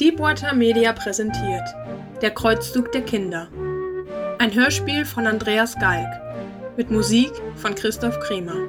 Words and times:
Deepwater 0.00 0.54
Media 0.54 0.92
präsentiert 0.92 1.68
Der 2.22 2.30
Kreuzzug 2.30 2.92
der 2.92 3.02
Kinder. 3.02 3.50
Ein 4.38 4.54
Hörspiel 4.54 5.04
von 5.04 5.26
Andreas 5.26 5.74
Galk 5.74 6.76
mit 6.76 6.88
Musik 6.92 7.32
von 7.56 7.74
Christoph 7.74 8.20
Kremer. 8.20 8.68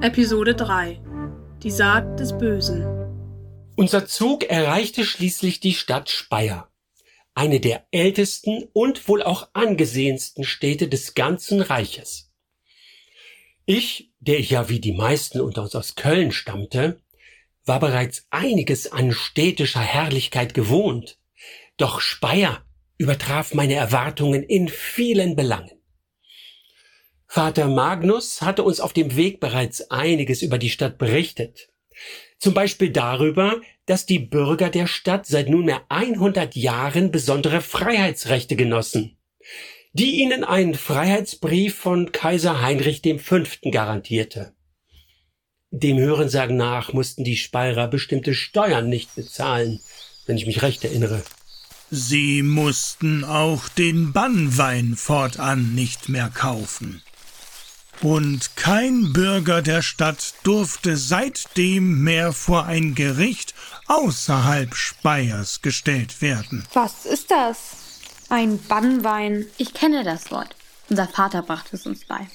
Episode 0.00 0.54
3 0.54 1.02
Die 1.62 1.70
Saat 1.70 2.18
des 2.18 2.38
Bösen. 2.38 2.86
Unser 3.76 4.06
Zug 4.06 4.44
erreichte 4.44 5.04
schließlich 5.04 5.60
die 5.60 5.74
Stadt 5.74 6.08
Speyer, 6.08 6.70
eine 7.34 7.60
der 7.60 7.86
ältesten 7.90 8.66
und 8.72 9.06
wohl 9.06 9.22
auch 9.22 9.50
angesehensten 9.52 10.44
Städte 10.44 10.88
des 10.88 11.12
ganzen 11.12 11.60
Reiches. 11.60 12.32
Ich, 13.66 14.14
der 14.18 14.40
ja 14.40 14.70
wie 14.70 14.80
die 14.80 14.92
meisten 14.92 15.42
unter 15.42 15.60
uns 15.60 15.74
aus 15.74 15.94
Köln 15.94 16.32
stammte, 16.32 17.02
war 17.66 17.80
bereits 17.80 18.26
einiges 18.30 18.90
an 18.90 19.12
städtischer 19.12 19.80
Herrlichkeit 19.80 20.54
gewohnt, 20.54 21.18
doch 21.76 22.00
Speyer 22.00 22.64
übertraf 22.96 23.52
meine 23.52 23.74
Erwartungen 23.74 24.42
in 24.42 24.68
vielen 24.68 25.36
Belangen. 25.36 25.72
Vater 27.26 27.68
Magnus 27.68 28.40
hatte 28.40 28.62
uns 28.62 28.80
auf 28.80 28.92
dem 28.92 29.16
Weg 29.16 29.40
bereits 29.40 29.90
einiges 29.90 30.42
über 30.42 30.58
die 30.58 30.70
Stadt 30.70 30.96
berichtet. 30.96 31.68
Zum 32.38 32.54
Beispiel 32.54 32.90
darüber, 32.90 33.60
dass 33.86 34.06
die 34.06 34.18
Bürger 34.18 34.70
der 34.70 34.86
Stadt 34.86 35.26
seit 35.26 35.48
nunmehr 35.48 35.84
100 35.88 36.54
Jahren 36.54 37.10
besondere 37.10 37.60
Freiheitsrechte 37.60 38.56
genossen, 38.56 39.18
die 39.92 40.20
ihnen 40.20 40.44
einen 40.44 40.74
Freiheitsbrief 40.74 41.76
von 41.76 42.12
Kaiser 42.12 42.62
Heinrich 42.62 43.02
V. 43.18 43.42
garantierte. 43.70 44.55
Dem 45.72 45.98
Hörensagen 45.98 46.56
nach 46.56 46.92
mussten 46.92 47.24
die 47.24 47.36
Speyerer 47.36 47.88
bestimmte 47.88 48.34
Steuern 48.34 48.88
nicht 48.88 49.14
bezahlen, 49.16 49.80
wenn 50.26 50.36
ich 50.36 50.46
mich 50.46 50.62
recht 50.62 50.84
erinnere. 50.84 51.22
Sie 51.90 52.42
mussten 52.42 53.24
auch 53.24 53.68
den 53.68 54.12
Bannwein 54.12 54.96
fortan 54.96 55.74
nicht 55.74 56.08
mehr 56.08 56.30
kaufen. 56.30 57.02
Und 58.02 58.56
kein 58.56 59.12
Bürger 59.12 59.62
der 59.62 59.82
Stadt 59.82 60.34
durfte 60.42 60.96
seitdem 60.96 62.02
mehr 62.02 62.32
vor 62.32 62.66
ein 62.66 62.94
Gericht 62.94 63.54
außerhalb 63.86 64.74
Speyers 64.74 65.62
gestellt 65.62 66.20
werden. 66.20 66.64
Was 66.74 67.06
ist 67.06 67.30
das? 67.30 67.58
Ein 68.28 68.58
Bannwein. 68.68 69.46
Ich 69.56 69.72
kenne 69.72 70.04
das 70.04 70.30
Wort. 70.30 70.54
Unser 70.90 71.08
Vater 71.08 71.42
brachte 71.42 71.76
es 71.76 71.86
uns 71.86 72.04
bei. 72.04 72.26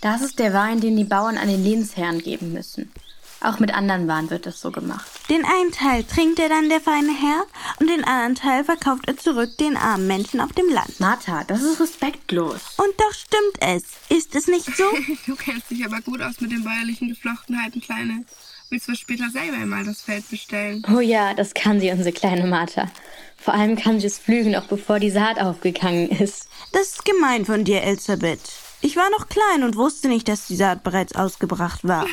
Das 0.00 0.22
ist 0.22 0.38
der 0.38 0.52
Wein, 0.52 0.80
den 0.80 0.96
die 0.96 1.04
Bauern 1.04 1.38
an 1.38 1.48
den 1.48 1.64
Lehnsherren 1.64 2.20
geben 2.20 2.52
müssen. 2.52 2.92
Auch 3.40 3.58
mit 3.58 3.74
anderen 3.74 4.08
Waren 4.08 4.30
wird 4.30 4.46
das 4.46 4.60
so 4.60 4.70
gemacht. 4.70 5.06
Den 5.28 5.44
einen 5.44 5.70
Teil 5.70 6.04
trinkt 6.04 6.38
er 6.38 6.48
dann 6.48 6.68
der 6.68 6.80
feine 6.80 7.12
Herr 7.12 7.44
und 7.78 7.88
den 7.88 8.02
anderen 8.02 8.34
Teil 8.34 8.64
verkauft 8.64 9.06
er 9.06 9.16
zurück 9.16 9.56
den 9.58 9.76
armen 9.76 10.06
Menschen 10.06 10.40
auf 10.40 10.52
dem 10.52 10.68
Land. 10.68 11.00
Martha, 11.00 11.44
das 11.44 11.62
ist 11.62 11.80
respektlos. 11.80 12.60
Und 12.78 12.94
doch 12.98 13.12
stimmt 13.12 13.58
es. 13.60 13.84
Ist 14.08 14.34
es 14.34 14.46
nicht 14.46 14.74
so? 14.74 14.84
du 15.26 15.36
kennst 15.36 15.70
dich 15.70 15.84
aber 15.84 16.00
gut 16.00 16.22
aus 16.22 16.40
mit 16.40 16.50
den 16.50 16.64
bäuerlichen 16.64 17.08
Geflochtenheiten, 17.08 17.80
Kleine. 17.80 18.24
Willst 18.70 18.88
du 18.88 18.96
später 18.96 19.30
selber 19.30 19.58
einmal 19.58 19.84
das 19.84 20.02
Feld 20.02 20.28
bestellen? 20.28 20.82
Oh 20.92 21.00
ja, 21.00 21.34
das 21.34 21.54
kann 21.54 21.78
sie, 21.78 21.90
unsere 21.92 22.12
kleine 22.12 22.46
Martha. 22.48 22.90
Vor 23.36 23.54
allem 23.54 23.76
kann 23.76 24.00
sie 24.00 24.08
es 24.08 24.18
pflügen, 24.18 24.52
noch 24.52 24.66
bevor 24.66 24.98
die 24.98 25.10
Saat 25.10 25.38
aufgegangen 25.38 26.08
ist. 26.08 26.48
Das 26.72 26.88
ist 26.88 27.04
gemein 27.04 27.44
von 27.44 27.64
dir, 27.64 27.82
Elisabeth. 27.82 28.40
Ich 28.80 28.96
war 28.96 29.10
noch 29.10 29.28
klein 29.28 29.64
und 29.64 29.76
wusste 29.76 30.08
nicht, 30.08 30.28
dass 30.28 30.46
die 30.46 30.56
Saat 30.56 30.84
bereits 30.84 31.14
ausgebracht 31.14 31.80
war. 31.84 32.06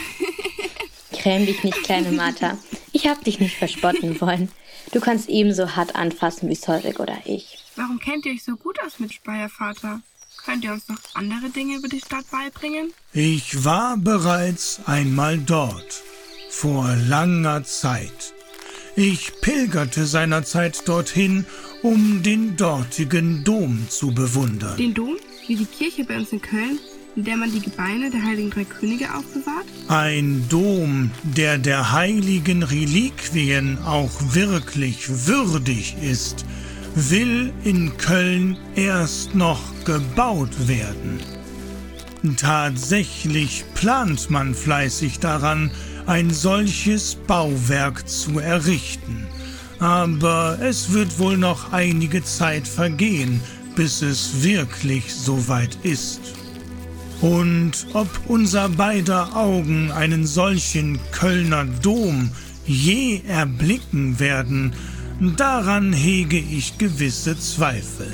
Gräm 1.12 1.46
dich 1.46 1.64
nicht, 1.64 1.84
kleine 1.84 2.12
Martha. 2.12 2.58
Ich 2.92 3.08
hab 3.08 3.24
dich 3.24 3.40
nicht 3.40 3.58
verspotten 3.58 4.20
wollen. 4.22 4.50
Du 4.92 5.00
kannst 5.00 5.30
ebenso 5.30 5.76
hart 5.76 5.96
anfassen 5.96 6.50
wie 6.50 6.56
Solvik 6.56 7.00
oder 7.00 7.18
ich. 7.26 7.60
Warum 7.76 8.00
kennt 8.00 8.26
ihr 8.26 8.34
euch 8.34 8.44
so 8.44 8.56
gut 8.56 8.78
aus 8.86 9.00
mit 9.00 9.14
Speyer, 9.14 9.50
Vater? 9.50 10.02
Könnt 10.46 10.64
ihr 10.64 10.74
uns 10.74 10.90
noch 10.90 10.98
andere 11.14 11.50
Dinge 11.50 11.78
über 11.78 11.88
die 11.88 12.02
Stadt 12.02 12.30
beibringen? 12.30 12.92
Ich 13.14 13.64
war 13.64 13.98
bereits 13.98 14.82
einmal 14.86 15.38
dort. 15.38 16.04
Vor 16.50 16.88
langer 17.08 17.64
Zeit. 17.64 18.34
Ich 18.96 19.40
pilgerte 19.42 20.06
seinerzeit 20.06 20.88
dorthin, 20.88 21.46
um 21.82 22.22
den 22.22 22.58
dortigen 22.58 23.44
Dom 23.44 23.88
zu 23.90 24.14
bewundern. 24.14 24.78
Den 24.78 24.94
Dom? 24.94 25.18
Wie 25.48 25.56
die 25.56 25.66
Kirche 25.66 26.04
bei 26.06 26.18
uns 26.18 26.32
in 26.32 26.42
Köln? 26.42 26.80
in 27.16 27.24
der 27.24 27.38
man 27.38 27.52
die 27.52 27.60
Gebeine 27.60 28.10
der 28.10 28.24
heiligen 28.24 28.50
drei 28.50 28.64
Könige 28.64 29.14
aufbewahrt? 29.14 29.66
Ein 29.88 30.46
Dom, 30.50 31.12
der 31.24 31.58
der 31.58 31.92
heiligen 31.92 32.64
Reliquien 32.64 33.78
auch 33.86 34.12
wirklich 34.34 35.28
würdig 35.28 35.96
ist, 36.02 36.44
will 36.96 37.54
in 37.64 37.96
Köln 37.98 38.58
erst 38.76 39.36
noch 39.36 39.62
gebaut 39.86 40.68
werden. 40.68 41.20
Tatsächlich 42.38 43.64
plant 43.76 44.30
man 44.30 44.56
fleißig 44.56 45.20
daran, 45.20 45.72
ein 46.06 46.32
solches 46.32 47.16
Bauwerk 47.28 48.08
zu 48.08 48.40
errichten. 48.40 49.28
Aber 49.80 50.58
es 50.62 50.94
wird 50.94 51.20
wohl 51.20 51.38
noch 51.38 51.74
einige 51.74 52.24
Zeit 52.24 52.68
vergehen, 52.68 53.42
bis 53.76 54.02
es 54.02 54.44
wirklich 54.44 55.14
soweit 55.14 55.78
ist. 55.84 56.22
Und 57.22 57.88
ob 57.94 58.08
unser 58.28 58.70
beider 58.70 59.36
Augen 59.36 59.92
einen 59.92 60.28
solchen 60.28 61.00
Kölner 61.12 61.66
Dom 61.66 62.32
je 62.66 63.22
erblicken 63.28 64.20
werden, 64.20 64.74
daran 65.38 65.94
hege 65.94 66.38
ich 66.40 66.78
gewisse 66.78 67.38
Zweifel. 67.40 68.14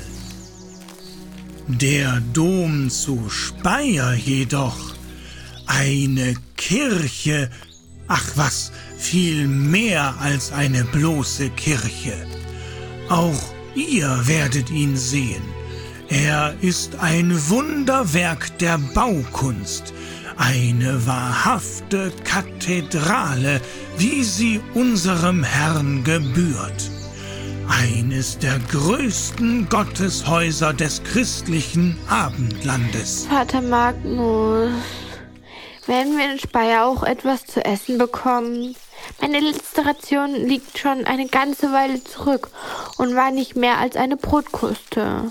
Der 1.66 2.20
Dom 2.32 2.90
zu 2.90 3.28
Speyer 3.28 4.14
jedoch, 4.14 4.94
eine 5.66 6.34
Kirche, 6.56 7.50
ach 8.08 8.24
was, 8.34 8.72
viel 8.98 9.46
mehr 9.46 10.14
als 10.20 10.52
eine 10.52 10.84
bloße 10.84 11.50
Kirche. 11.50 12.14
Auch 13.08 13.54
ihr 13.74 14.26
werdet 14.26 14.70
ihn 14.70 14.96
sehen. 14.96 15.42
Er 16.08 16.54
ist 16.60 16.96
ein 17.00 17.32
Wunderwerk 17.48 18.58
der 18.58 18.78
Baukunst, 18.94 19.94
eine 20.36 21.06
wahrhafte 21.06 22.10
Kathedrale, 22.24 23.60
wie 23.96 24.24
sie 24.24 24.60
unserem 24.74 25.44
Herrn 25.44 26.02
gebührt. 26.02 26.90
Eines 27.68 28.38
der 28.38 28.58
größten 28.58 29.68
Gotteshäuser 29.68 30.72
des 30.72 31.02
christlichen 31.04 31.96
Abendlandes. 32.08 33.26
Vater 33.30 33.60
Magnus, 33.60 34.72
werden 35.86 36.18
wir 36.18 36.32
in 36.32 36.38
Speyer 36.40 36.86
auch 36.86 37.04
etwas 37.04 37.46
zu 37.46 37.64
essen 37.64 37.98
bekommen? 37.98 38.74
Meine 39.20 39.40
letzte 39.40 39.84
Ration 39.84 40.34
liegt 40.34 40.78
schon 40.78 41.04
eine 41.04 41.26
ganze 41.26 41.72
Weile 41.72 42.02
zurück 42.04 42.50
und 42.96 43.14
war 43.14 43.30
nicht 43.30 43.56
mehr 43.56 43.78
als 43.78 43.96
eine 43.96 44.16
Brotkruste 44.16 45.30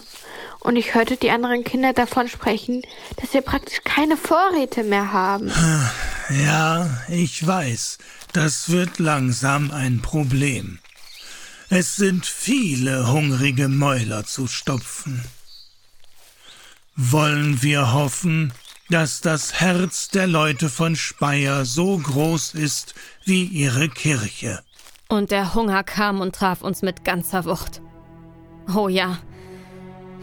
und 0.60 0.76
ich 0.76 0.94
hörte 0.94 1.18
die 1.18 1.32
anderen 1.32 1.64
Kinder 1.64 1.94
davon 1.94 2.28
sprechen, 2.28 2.82
dass 3.18 3.34
wir 3.34 3.42
praktisch 3.42 3.80
keine 3.84 4.18
Vorräte 4.18 4.84
mehr 4.84 5.12
haben. 5.12 5.52
Ja, 6.30 6.90
ich 7.08 7.46
weiß, 7.46 7.98
das 8.34 8.70
wird 8.70 9.00
langsam 9.00 9.72
ein 9.72 10.02
Problem. 10.02 10.80
Es 11.70 11.96
sind 11.96 12.26
viele 12.26 13.12
hungrige 13.12 13.68
Mäuler 13.68 14.26
zu 14.26 14.48
stopfen. 14.48 15.24
Wollen 16.96 17.62
wir 17.62 17.94
hoffen, 17.94 18.54
dass 18.90 19.22
das 19.22 19.60
Herz 19.60 20.10
der 20.10 20.28
Leute 20.28 20.70
von 20.70 20.96
Speyer 20.96 21.66
so 21.66 21.98
groß 21.98 22.56
ist 22.56 22.96
wie 23.24 23.44
ihre 23.44 23.90
Kirche. 23.90 24.60
Und 25.08 25.32
der 25.32 25.54
Hunger 25.54 25.84
kam 25.84 26.22
und 26.22 26.36
traf 26.36 26.62
uns 26.62 26.82
mit 26.82 27.04
ganzer 27.04 27.46
Wucht. 27.46 27.82
Oh 28.76 28.88
ja, 28.88 29.20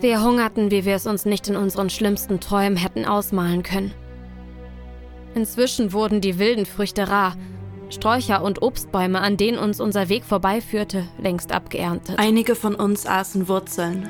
wir 0.00 0.22
hungerten, 0.22 0.70
wie 0.70 0.84
wir 0.84 0.94
es 0.94 1.06
uns 1.06 1.24
nicht 1.24 1.48
in 1.48 1.56
unseren 1.56 1.90
schlimmsten 1.90 2.38
Träumen 2.38 2.76
hätten 2.76 3.04
ausmalen 3.04 3.62
können. 3.62 3.94
Inzwischen 5.34 5.92
wurden 5.92 6.20
die 6.20 6.38
wilden 6.38 6.66
Früchte 6.66 7.08
rar, 7.08 7.36
Sträucher 7.88 8.42
und 8.42 8.62
Obstbäume, 8.62 9.20
an 9.20 9.36
denen 9.36 9.58
uns 9.58 9.80
unser 9.80 10.08
Weg 10.08 10.24
vorbeiführte, 10.24 11.06
längst 11.18 11.52
abgeerntet. 11.52 12.18
Einige 12.18 12.56
von 12.56 12.74
uns 12.74 13.06
aßen 13.06 13.48
Wurzeln. 13.48 14.08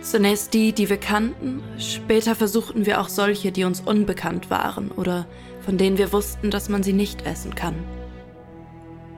Zunächst 0.00 0.54
die, 0.54 0.72
die 0.72 0.88
wir 0.88 0.96
kannten, 0.96 1.62
später 1.78 2.34
versuchten 2.34 2.86
wir 2.86 3.00
auch 3.00 3.08
solche, 3.08 3.52
die 3.52 3.64
uns 3.64 3.80
unbekannt 3.80 4.50
waren 4.50 4.90
oder 4.90 5.26
von 5.60 5.76
denen 5.76 5.98
wir 5.98 6.12
wussten, 6.12 6.50
dass 6.50 6.70
man 6.70 6.82
sie 6.82 6.94
nicht 6.94 7.26
essen 7.26 7.54
kann. 7.54 7.74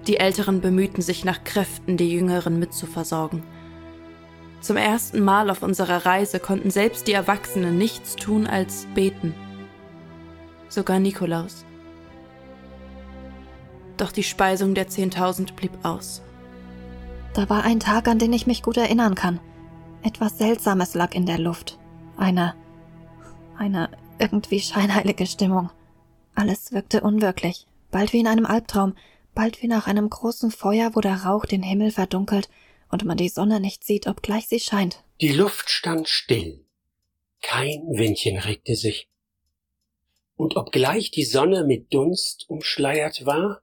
Die 0.08 0.16
Älteren 0.16 0.60
bemühten 0.60 1.00
sich 1.00 1.24
nach 1.24 1.44
Kräften, 1.44 1.96
die 1.96 2.12
Jüngeren 2.12 2.58
mitzuversorgen. 2.58 3.44
Zum 4.60 4.76
ersten 4.76 5.20
Mal 5.20 5.50
auf 5.50 5.62
unserer 5.62 6.04
Reise 6.04 6.40
konnten 6.40 6.70
selbst 6.70 7.06
die 7.06 7.12
Erwachsenen 7.12 7.78
nichts 7.78 8.16
tun 8.16 8.48
als 8.48 8.86
beten. 8.94 9.34
Sogar 10.68 10.98
Nikolaus. 10.98 11.64
Doch 13.96 14.10
die 14.10 14.22
Speisung 14.24 14.74
der 14.74 14.88
Zehntausend 14.88 15.54
blieb 15.54 15.72
aus. 15.84 16.22
Da 17.34 17.48
war 17.48 17.62
ein 17.62 17.78
Tag, 17.78 18.08
an 18.08 18.18
den 18.18 18.32
ich 18.32 18.48
mich 18.48 18.62
gut 18.62 18.76
erinnern 18.76 19.14
kann. 19.14 19.38
Etwas 20.04 20.38
Seltsames 20.38 20.94
lag 20.94 21.14
in 21.14 21.26
der 21.26 21.38
Luft. 21.38 21.78
Eine. 22.16 22.54
eine 23.56 23.90
irgendwie 24.18 24.60
scheinheilige 24.60 25.26
Stimmung. 25.26 25.70
Alles 26.34 26.72
wirkte 26.72 27.02
unwirklich, 27.02 27.66
bald 27.90 28.12
wie 28.12 28.20
in 28.20 28.26
einem 28.26 28.46
Albtraum, 28.46 28.96
bald 29.34 29.62
wie 29.62 29.68
nach 29.68 29.86
einem 29.86 30.10
großen 30.10 30.50
Feuer, 30.50 30.94
wo 30.94 31.00
der 31.00 31.24
Rauch 31.24 31.44
den 31.44 31.62
Himmel 31.62 31.90
verdunkelt 31.90 32.48
und 32.90 33.04
man 33.04 33.16
die 33.16 33.28
Sonne 33.28 33.60
nicht 33.60 33.84
sieht, 33.84 34.06
obgleich 34.06 34.48
sie 34.48 34.60
scheint. 34.60 35.04
Die 35.20 35.32
Luft 35.32 35.70
stand 35.70 36.08
still. 36.08 36.64
Kein 37.40 37.82
Windchen 37.88 38.38
regte 38.38 38.74
sich. 38.74 39.08
Und 40.36 40.56
obgleich 40.56 41.10
die 41.10 41.24
Sonne 41.24 41.64
mit 41.64 41.92
Dunst 41.92 42.48
umschleiert 42.48 43.24
war, 43.24 43.62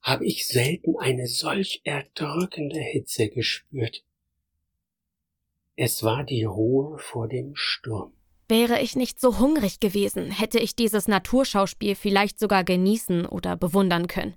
habe 0.00 0.24
ich 0.24 0.46
selten 0.46 0.96
eine 0.98 1.26
solch 1.26 1.82
erdrückende 1.84 2.80
Hitze 2.80 3.28
gespürt. 3.28 4.04
Es 5.80 6.02
war 6.02 6.24
die 6.24 6.42
Ruhe 6.42 6.98
vor 6.98 7.28
dem 7.28 7.54
Sturm. 7.54 8.12
Wäre 8.48 8.80
ich 8.80 8.96
nicht 8.96 9.20
so 9.20 9.38
hungrig 9.38 9.78
gewesen, 9.78 10.32
hätte 10.32 10.58
ich 10.58 10.74
dieses 10.74 11.06
Naturschauspiel 11.06 11.94
vielleicht 11.94 12.40
sogar 12.40 12.64
genießen 12.64 13.26
oder 13.26 13.54
bewundern 13.56 14.08
können. 14.08 14.34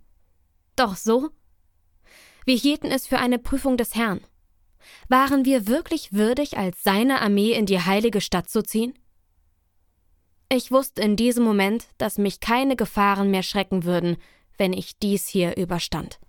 Doch 0.75 0.95
so? 0.95 1.29
Wir 2.45 2.55
hielten 2.55 2.91
es 2.91 3.07
für 3.07 3.17
eine 3.17 3.39
Prüfung 3.39 3.75
des 3.75 3.95
Herrn. 3.95 4.21
Waren 5.09 5.43
wir 5.43 5.65
wirklich 5.65 6.13
würdig, 6.13 6.59
als 6.59 6.83
seine 6.83 7.21
Armee 7.21 7.53
in 7.53 7.65
die 7.65 7.79
heilige 7.79 8.21
Stadt 8.21 8.47
zu 8.47 8.61
ziehen? 8.61 8.93
Ich 10.47 10.71
wusste 10.71 11.01
in 11.01 11.15
diesem 11.15 11.43
Moment, 11.43 11.87
dass 11.97 12.19
mich 12.19 12.39
keine 12.39 12.75
Gefahren 12.75 13.31
mehr 13.31 13.41
schrecken 13.41 13.83
würden, 13.83 14.17
wenn 14.59 14.73
ich 14.73 14.99
dies 14.99 15.27
hier 15.27 15.57
überstand. 15.57 16.19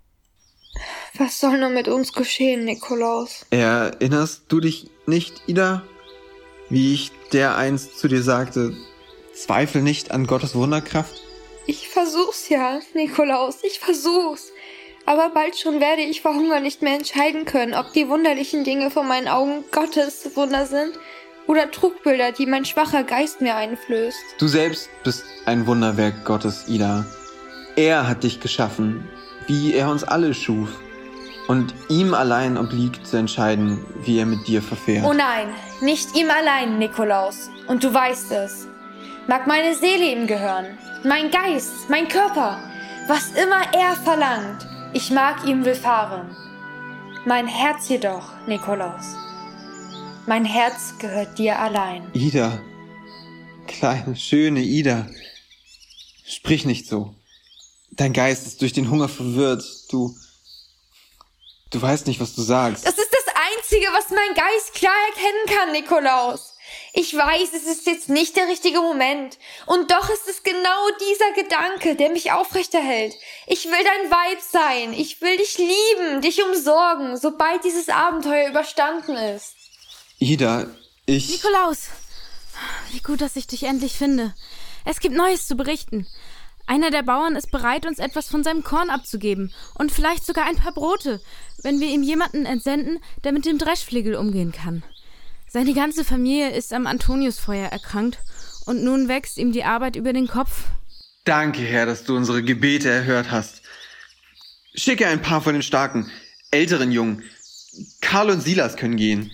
Was 1.17 1.39
soll 1.39 1.57
nur 1.59 1.69
mit 1.69 1.87
uns 1.87 2.13
geschehen, 2.13 2.65
Nikolaus? 2.65 3.45
Erinnerst 3.51 4.43
du 4.47 4.59
dich 4.59 4.89
nicht, 5.05 5.43
Ida? 5.45 5.83
Wie 6.69 6.93
ich 6.93 7.11
der 7.31 7.55
einst 7.55 7.99
zu 7.99 8.07
dir 8.07 8.23
sagte, 8.23 8.75
zweifel 9.35 9.81
nicht 9.81 10.11
an 10.11 10.25
Gottes 10.25 10.55
Wunderkraft? 10.55 11.21
Ich 11.67 11.87
versuch's 11.89 12.49
ja, 12.49 12.79
Nikolaus, 12.93 13.63
ich 13.63 13.79
versuch's. 13.79 14.51
Aber 15.05 15.29
bald 15.29 15.57
schon 15.57 15.79
werde 15.79 16.01
ich 16.01 16.21
vor 16.21 16.33
Hunger 16.33 16.59
nicht 16.59 16.81
mehr 16.81 16.95
entscheiden 16.95 17.45
können, 17.45 17.73
ob 17.73 17.93
die 17.93 18.07
wunderlichen 18.07 18.63
Dinge 18.63 18.89
vor 18.89 19.03
meinen 19.03 19.27
Augen 19.27 19.63
Gottes 19.71 20.35
Wunder 20.35 20.65
sind 20.65 20.97
oder 21.45 21.69
Trugbilder, 21.69 22.31
die 22.31 22.45
mein 22.45 22.65
schwacher 22.65 23.03
Geist 23.03 23.41
mir 23.41 23.55
einflößt. 23.55 24.17
Du 24.39 24.47
selbst 24.47 24.89
bist 25.03 25.25
ein 25.45 25.67
Wunderwerk 25.67 26.23
Gottes, 26.23 26.65
Ida. 26.67 27.05
Er 27.75 28.07
hat 28.07 28.23
dich 28.23 28.39
geschaffen, 28.39 29.07
wie 29.47 29.73
er 29.73 29.89
uns 29.89 30.03
alle 30.03 30.33
schuf. 30.33 30.69
Und 31.47 31.73
ihm 31.89 32.13
allein 32.13 32.57
obliegt 32.57 33.05
zu 33.05 33.17
entscheiden, 33.17 33.85
wie 34.03 34.19
er 34.19 34.25
mit 34.25 34.47
dir 34.47 34.61
verfährt. 34.61 35.05
Oh 35.05 35.13
nein, 35.13 35.49
nicht 35.81 36.15
ihm 36.15 36.29
allein, 36.31 36.77
Nikolaus. 36.79 37.49
Und 37.67 37.83
du 37.83 37.93
weißt 37.93 38.31
es. 38.31 38.67
Mag 39.27 39.47
meine 39.47 39.75
Seele 39.75 40.11
ihm 40.11 40.27
gehören, 40.27 40.77
mein 41.03 41.31
Geist, 41.31 41.89
mein 41.89 42.07
Körper, 42.07 42.59
was 43.07 43.31
immer 43.31 43.73
er 43.73 43.95
verlangt. 43.95 44.65
Ich 44.93 45.11
mag 45.11 45.45
ihm 45.45 45.65
willfahren. 45.65 46.35
Mein 47.25 47.47
Herz 47.47 47.87
jedoch, 47.89 48.31
Nikolaus. 48.47 49.15
Mein 50.27 50.45
Herz 50.45 50.93
gehört 50.99 51.37
dir 51.37 51.57
allein. 51.59 52.03
Ida, 52.13 52.59
kleine, 53.67 54.15
schöne 54.15 54.61
Ida, 54.61 55.07
sprich 56.25 56.65
nicht 56.65 56.87
so. 56.87 57.15
Dein 57.95 58.13
Geist 58.13 58.47
ist 58.47 58.61
durch 58.61 58.73
den 58.73 58.89
Hunger 58.89 59.07
verwirrt. 59.07 59.63
Du, 59.89 60.15
du 61.69 61.81
weißt 61.81 62.07
nicht, 62.07 62.19
was 62.19 62.33
du 62.33 62.41
sagst. 62.41 62.85
Das 62.85 62.97
ist 62.97 63.11
das 63.11 63.35
Einzige, 63.57 63.85
was 63.93 64.09
mein 64.09 64.35
Geist 64.35 64.73
klar 64.73 64.95
erkennen 65.09 65.57
kann, 65.57 65.71
Nikolaus. 65.71 66.53
Ich 66.93 67.15
weiß, 67.15 67.49
es 67.53 67.65
ist 67.65 67.85
jetzt 67.85 68.09
nicht 68.09 68.35
der 68.35 68.47
richtige 68.47 68.79
Moment. 68.79 69.37
Und 69.67 69.91
doch 69.91 70.09
ist 70.09 70.27
es 70.27 70.41
genau 70.43 70.89
dieser 70.99 71.43
Gedanke, 71.43 71.95
der 71.95 72.09
mich 72.09 72.31
aufrechterhält. 72.31 73.13
Ich 73.47 73.65
will 73.65 73.71
dein 73.71 74.11
Weib 74.11 74.39
sein. 74.41 74.93
Ich 74.93 75.21
will 75.21 75.37
dich 75.37 75.57
lieben, 75.57 76.21
dich 76.21 76.43
umsorgen, 76.43 77.17
sobald 77.17 77.63
dieses 77.63 77.89
Abenteuer 77.89 78.49
überstanden 78.49 79.15
ist. 79.15 79.53
Ida, 80.19 80.67
ich. 81.05 81.29
Nikolaus! 81.29 81.89
Wie 82.91 82.99
gut, 82.99 83.21
dass 83.21 83.35
ich 83.35 83.47
dich 83.47 83.63
endlich 83.63 83.93
finde. 83.93 84.33
Es 84.85 84.99
gibt 84.99 85.15
Neues 85.15 85.47
zu 85.47 85.55
berichten. 85.55 86.07
Einer 86.65 86.91
der 86.91 87.03
Bauern 87.03 87.35
ist 87.35 87.51
bereit, 87.51 87.85
uns 87.85 87.99
etwas 87.99 88.27
von 88.27 88.43
seinem 88.43 88.63
Korn 88.63 88.89
abzugeben 88.89 89.53
und 89.75 89.91
vielleicht 89.91 90.25
sogar 90.25 90.45
ein 90.45 90.55
paar 90.55 90.73
Brote, 90.73 91.21
wenn 91.61 91.79
wir 91.79 91.87
ihm 91.87 92.03
jemanden 92.03 92.45
entsenden, 92.45 92.99
der 93.23 93.33
mit 93.33 93.45
dem 93.45 93.57
Dreschflegel 93.57 94.15
umgehen 94.15 94.51
kann. 94.51 94.83
Seine 95.49 95.73
ganze 95.73 96.03
Familie 96.03 96.49
ist 96.51 96.73
am 96.73 96.87
Antoniusfeuer 96.87 97.67
erkrankt 97.67 98.17
und 98.65 98.83
nun 98.83 99.07
wächst 99.07 99.37
ihm 99.37 99.51
die 99.51 99.65
Arbeit 99.65 99.95
über 99.95 100.13
den 100.13 100.27
Kopf. 100.27 100.63
Danke, 101.25 101.61
Herr, 101.61 101.85
dass 101.85 102.03
du 102.05 102.15
unsere 102.15 102.43
Gebete 102.43 102.89
erhört 102.89 103.29
hast. 103.29 103.61
Schicke 104.73 105.07
ein 105.07 105.21
paar 105.21 105.41
von 105.41 105.53
den 105.53 105.61
starken, 105.61 106.09
älteren 106.49 106.91
Jungen. 106.91 107.23
Karl 108.01 108.29
und 108.29 108.41
Silas 108.41 108.75
können 108.77 108.97
gehen. 108.97 109.31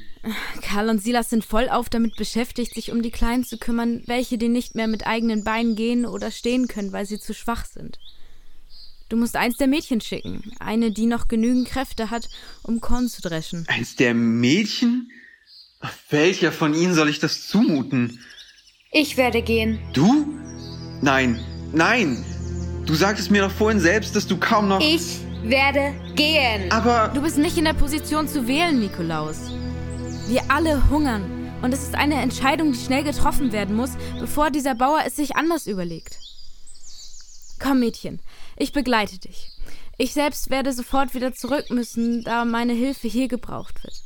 Karl 0.62 0.90
und 0.90 1.02
Silas 1.02 1.30
sind 1.30 1.46
vollauf 1.46 1.90
damit 1.90 2.16
beschäftigt, 2.16 2.74
sich 2.74 2.92
um 2.92 3.02
die 3.02 3.12
Kleinen 3.12 3.46
zu 3.46 3.58
kümmern, 3.58 4.04
welche 4.06 4.38
die 4.38 4.50
nicht 4.50 4.76
mehr 4.76 4.88
mit 4.88 5.08
eigenen 5.08 5.44
Beinen 5.44 5.76
gehen 5.76 6.06
oder 6.06 6.32
stehen 6.32 6.68
können, 6.68 6.92
weil 6.92 7.06
sie 7.06 7.20
zu 7.20 7.34
schwach 7.34 7.66
sind. 7.66 8.00
Du 9.08 9.18
musst 9.18 9.36
eins 9.36 9.58
der 9.58 9.68
Mädchen 9.68 10.02
schicken, 10.02 10.52
eine, 10.60 10.92
die 10.92 11.08
noch 11.08 11.28
genügend 11.28 11.68
Kräfte 11.68 12.12
hat, 12.12 12.30
um 12.64 12.80
Korn 12.80 13.08
zu 13.08 13.22
dreschen. 13.22 13.66
Eins 13.68 13.96
der 13.96 14.14
Mädchen? 14.14 15.10
Welcher 16.10 16.52
von 16.52 16.74
ihnen 16.74 16.94
soll 16.94 17.10
ich 17.10 17.20
das 17.20 17.48
zumuten? 17.48 18.20
Ich 18.92 19.18
werde 19.18 19.42
gehen. 19.42 19.80
Du? 19.94 20.28
Nein, 21.02 21.40
nein. 21.72 22.24
Du 22.86 22.94
sagtest 22.94 23.32
mir 23.32 23.44
doch 23.44 23.52
vorhin 23.52 23.80
selbst, 23.80 24.16
dass 24.16 24.28
du 24.28 24.38
kaum 24.38 24.68
noch. 24.68 24.82
Ich 24.82 25.20
werde 25.44 25.94
gehen. 26.16 26.72
Aber. 26.72 27.12
Du 27.14 27.22
bist 27.22 27.38
nicht 27.38 27.58
in 27.58 27.66
der 27.66 27.74
Position 27.74 28.28
zu 28.28 28.48
wählen, 28.48 28.80
Nikolaus. 28.80 29.52
Wir 30.30 30.44
alle 30.52 30.88
hungern. 30.92 31.52
Und 31.64 31.74
es 31.74 31.82
ist 31.82 31.96
eine 31.96 32.22
Entscheidung, 32.22 32.72
die 32.72 32.78
schnell 32.78 33.04
getroffen 33.04 33.52
werden 33.52 33.76
muss, 33.76 33.98
bevor 34.20 34.52
dieser 34.52 34.76
Bauer 34.76 35.02
es 35.04 35.16
sich 35.16 35.36
anders 35.36 35.66
überlegt. 35.66 36.20
Komm, 37.60 37.80
Mädchen, 37.80 38.20
ich 38.56 38.72
begleite 38.72 39.18
dich. 39.18 39.50
Ich 39.98 40.14
selbst 40.14 40.52
werde 40.52 40.72
sofort 40.72 41.16
wieder 41.16 41.34
zurück 41.34 41.72
müssen, 41.72 42.24
da 42.24 42.46
meine 42.46 42.74
Hilfe 42.74 43.08
hier 43.08 43.28
gebraucht 43.28 43.84
wird. 43.84 44.04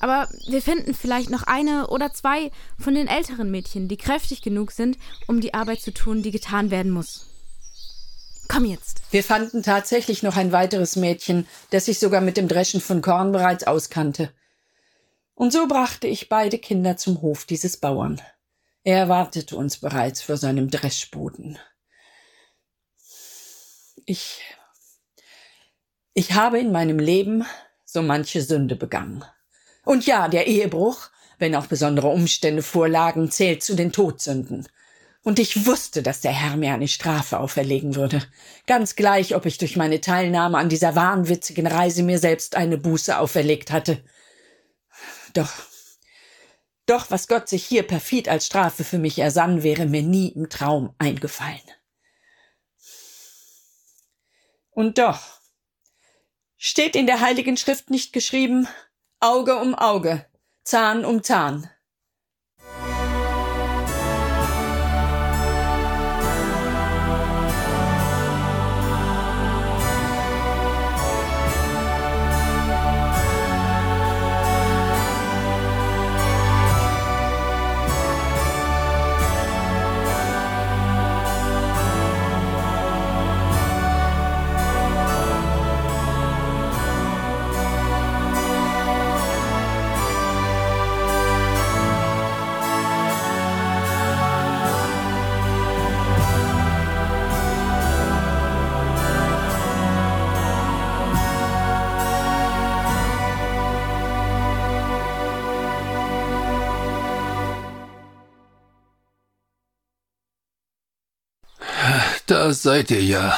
Aber 0.00 0.30
wir 0.48 0.62
finden 0.62 0.94
vielleicht 0.94 1.28
noch 1.28 1.42
eine 1.42 1.88
oder 1.88 2.14
zwei 2.14 2.50
von 2.78 2.94
den 2.94 3.06
älteren 3.06 3.50
Mädchen, 3.50 3.86
die 3.86 3.98
kräftig 3.98 4.40
genug 4.40 4.72
sind, 4.72 4.96
um 5.26 5.42
die 5.42 5.52
Arbeit 5.52 5.82
zu 5.82 5.92
tun, 5.92 6.22
die 6.22 6.30
getan 6.30 6.70
werden 6.70 6.90
muss. 6.90 7.26
Komm 8.48 8.64
jetzt. 8.64 9.02
Wir 9.10 9.22
fanden 9.22 9.62
tatsächlich 9.62 10.22
noch 10.22 10.38
ein 10.38 10.52
weiteres 10.52 10.96
Mädchen, 10.96 11.46
das 11.68 11.84
sich 11.84 11.98
sogar 11.98 12.22
mit 12.22 12.38
dem 12.38 12.48
Dreschen 12.48 12.80
von 12.80 13.02
Korn 13.02 13.30
bereits 13.30 13.66
auskannte. 13.66 14.30
Und 15.34 15.52
so 15.52 15.66
brachte 15.66 16.06
ich 16.06 16.28
beide 16.28 16.58
Kinder 16.58 16.96
zum 16.96 17.20
Hof 17.20 17.44
dieses 17.44 17.76
Bauern. 17.76 18.20
Er 18.84 18.98
erwartete 18.98 19.56
uns 19.56 19.78
bereits 19.78 20.22
vor 20.22 20.36
seinem 20.36 20.70
Dreschboden. 20.70 21.58
Ich, 24.06 24.42
ich 26.12 26.34
habe 26.34 26.58
in 26.58 26.70
meinem 26.70 26.98
Leben 26.98 27.44
so 27.84 28.02
manche 28.02 28.42
Sünde 28.42 28.76
begangen. 28.76 29.24
Und 29.84 30.06
ja, 30.06 30.28
der 30.28 30.46
Ehebruch, 30.46 31.08
wenn 31.38 31.54
auch 31.56 31.66
besondere 31.66 32.08
Umstände 32.08 32.62
vorlagen, 32.62 33.30
zählt 33.30 33.62
zu 33.62 33.74
den 33.74 33.92
Todsünden. 33.92 34.68
Und 35.22 35.38
ich 35.38 35.66
wusste, 35.66 36.02
dass 36.02 36.20
der 36.20 36.32
Herr 36.32 36.56
mir 36.56 36.74
eine 36.74 36.88
Strafe 36.88 37.40
auferlegen 37.40 37.94
würde. 37.94 38.22
Ganz 38.66 38.94
gleich, 38.94 39.34
ob 39.34 39.46
ich 39.46 39.56
durch 39.56 39.76
meine 39.76 40.02
Teilnahme 40.02 40.58
an 40.58 40.68
dieser 40.68 40.94
wahnwitzigen 40.94 41.66
Reise 41.66 42.02
mir 42.02 42.18
selbst 42.18 42.56
eine 42.56 42.76
Buße 42.76 43.18
auferlegt 43.18 43.72
hatte. 43.72 44.04
Doch, 45.34 45.52
doch, 46.86 47.10
was 47.10 47.28
Gott 47.28 47.48
sich 47.48 47.64
hier 47.64 47.82
perfid 47.82 48.28
als 48.28 48.46
Strafe 48.46 48.84
für 48.84 48.98
mich 48.98 49.18
ersann, 49.18 49.62
wäre 49.62 49.86
mir 49.86 50.02
nie 50.02 50.28
im 50.28 50.48
Traum 50.48 50.94
eingefallen. 50.98 51.60
Und 54.70 54.98
doch, 54.98 55.40
steht 56.56 56.96
in 56.96 57.06
der 57.06 57.20
Heiligen 57.20 57.56
Schrift 57.56 57.90
nicht 57.90 58.12
geschrieben, 58.12 58.68
Auge 59.20 59.56
um 59.56 59.74
Auge, 59.74 60.26
Zahn 60.62 61.04
um 61.04 61.22
Zahn. 61.22 61.70
Da 112.26 112.52
seid 112.52 112.90
ihr 112.90 113.02
ja. 113.02 113.34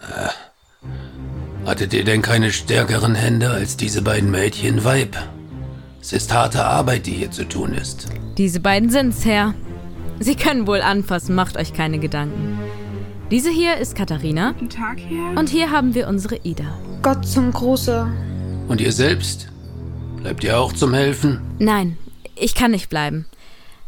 Äh, 0.00 1.66
hattet 1.66 1.92
ihr 1.94 2.04
denn 2.04 2.22
keine 2.22 2.52
stärkeren 2.52 3.14
Hände 3.14 3.50
als 3.50 3.76
diese 3.76 4.02
beiden 4.02 4.30
Mädchen, 4.30 4.84
Weib? 4.84 5.16
Es 6.00 6.12
ist 6.12 6.32
harte 6.32 6.64
Arbeit, 6.64 7.06
die 7.06 7.12
hier 7.12 7.30
zu 7.30 7.44
tun 7.48 7.74
ist. 7.74 8.08
Diese 8.36 8.60
beiden 8.60 8.90
sind's, 8.90 9.24
Herr. 9.24 9.54
Sie 10.18 10.34
können 10.34 10.66
wohl 10.66 10.82
anfassen, 10.82 11.34
macht 11.34 11.56
euch 11.56 11.72
keine 11.74 11.98
Gedanken. 11.98 12.58
Diese 13.30 13.50
hier 13.50 13.76
ist 13.76 13.94
Katharina. 13.94 14.52
Guten 14.52 14.68
Tag, 14.68 14.98
Herr. 14.98 15.38
Und 15.38 15.48
hier 15.48 15.70
haben 15.70 15.94
wir 15.94 16.08
unsere 16.08 16.36
Ida. 16.42 16.78
Gott 17.02 17.26
zum 17.26 17.52
Gruße. 17.52 18.10
Und 18.68 18.80
ihr 18.80 18.92
selbst? 18.92 19.48
Bleibt 20.20 20.44
ihr 20.44 20.58
auch 20.58 20.72
zum 20.72 20.94
Helfen? 20.94 21.40
Nein, 21.58 21.98
ich 22.36 22.54
kann 22.54 22.72
nicht 22.72 22.88
bleiben. 22.88 23.26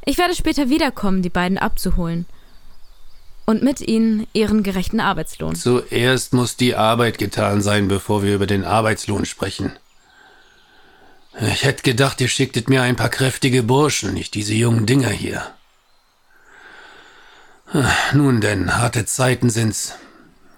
Ich 0.05 0.19
werde 0.19 0.35
später 0.35 0.69
wiederkommen, 0.69 1.23
die 1.23 1.31
beiden 1.31 1.59
abzuholen. 1.59 2.27
Und 3.47 3.63
mit 3.63 3.81
ihnen 3.81 4.27
ihren 4.33 4.63
gerechten 4.63 5.01
Arbeitslohn. 5.01 5.55
Zuerst 5.55 6.33
muss 6.33 6.57
die 6.57 6.75
Arbeit 6.75 7.19
getan 7.19 7.61
sein, 7.61 7.89
bevor 7.89 8.23
wir 8.23 8.35
über 8.35 8.47
den 8.47 8.65
Arbeitslohn 8.65 9.27
sprechen. 9.27 9.73
Ich 11.41 11.65
hätte 11.65 11.83
gedacht, 11.83 12.21
ihr 12.21 12.29
schicktet 12.29 12.69
mir 12.69 12.83
ein 12.83 12.97
paar 12.97 13.09
kräftige 13.09 13.63
Burschen, 13.63 14.15
nicht 14.15 14.35
diese 14.35 14.55
jungen 14.55 14.87
Dinger 14.87 15.11
hier. 15.11 15.43
Nun 18.13 18.41
denn, 18.41 18.77
harte 18.77 19.05
Zeiten 19.05 19.51
sind's. 19.51 19.95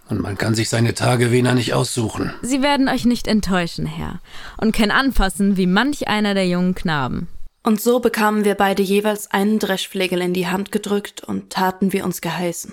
Und 0.09 0.21
man 0.21 0.38
kann 0.38 0.55
sich 0.55 0.69
seine 0.69 0.95
Tage 0.95 1.33
weder 1.33 1.55
nicht 1.55 1.75
aussuchen. 1.75 2.33
Sie 2.43 2.62
werden 2.62 2.88
euch 2.88 3.07
nicht 3.07 3.26
enttäuschen, 3.26 3.87
Herr, 3.87 4.21
und 4.59 4.76
können 4.76 4.93
anfassen 4.93 5.57
wie 5.57 5.66
manch 5.66 6.07
einer 6.07 6.35
der 6.35 6.47
jungen 6.47 6.75
Knaben. 6.75 7.26
Und 7.66 7.80
so 7.80 7.99
bekamen 7.99 8.44
wir 8.44 8.54
beide 8.54 8.85
jeweils 8.85 9.28
einen 9.32 9.58
Dreschflegel 9.58 10.20
in 10.20 10.32
die 10.32 10.46
Hand 10.46 10.70
gedrückt 10.70 11.25
und 11.25 11.50
taten 11.50 11.92
wir 11.92 12.04
uns 12.04 12.20
geheißen. 12.20 12.73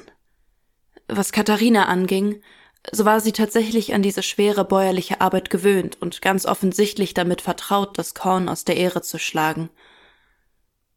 Was 1.08 1.32
Katharina 1.32 1.86
anging, 1.86 2.44
so 2.92 3.04
war 3.04 3.20
sie 3.20 3.32
tatsächlich 3.32 3.96
an 3.96 4.04
diese 4.04 4.22
schwere 4.22 4.64
bäuerliche 4.64 5.20
Arbeit 5.20 5.50
gewöhnt 5.50 6.00
und 6.00 6.22
ganz 6.22 6.46
offensichtlich 6.46 7.16
damit 7.16 7.42
vertraut, 7.42 7.98
das 7.98 8.14
Korn 8.14 8.48
aus 8.48 8.66
der 8.66 8.78
Ehre 8.78 9.02
zu 9.02 9.18
schlagen. 9.18 9.72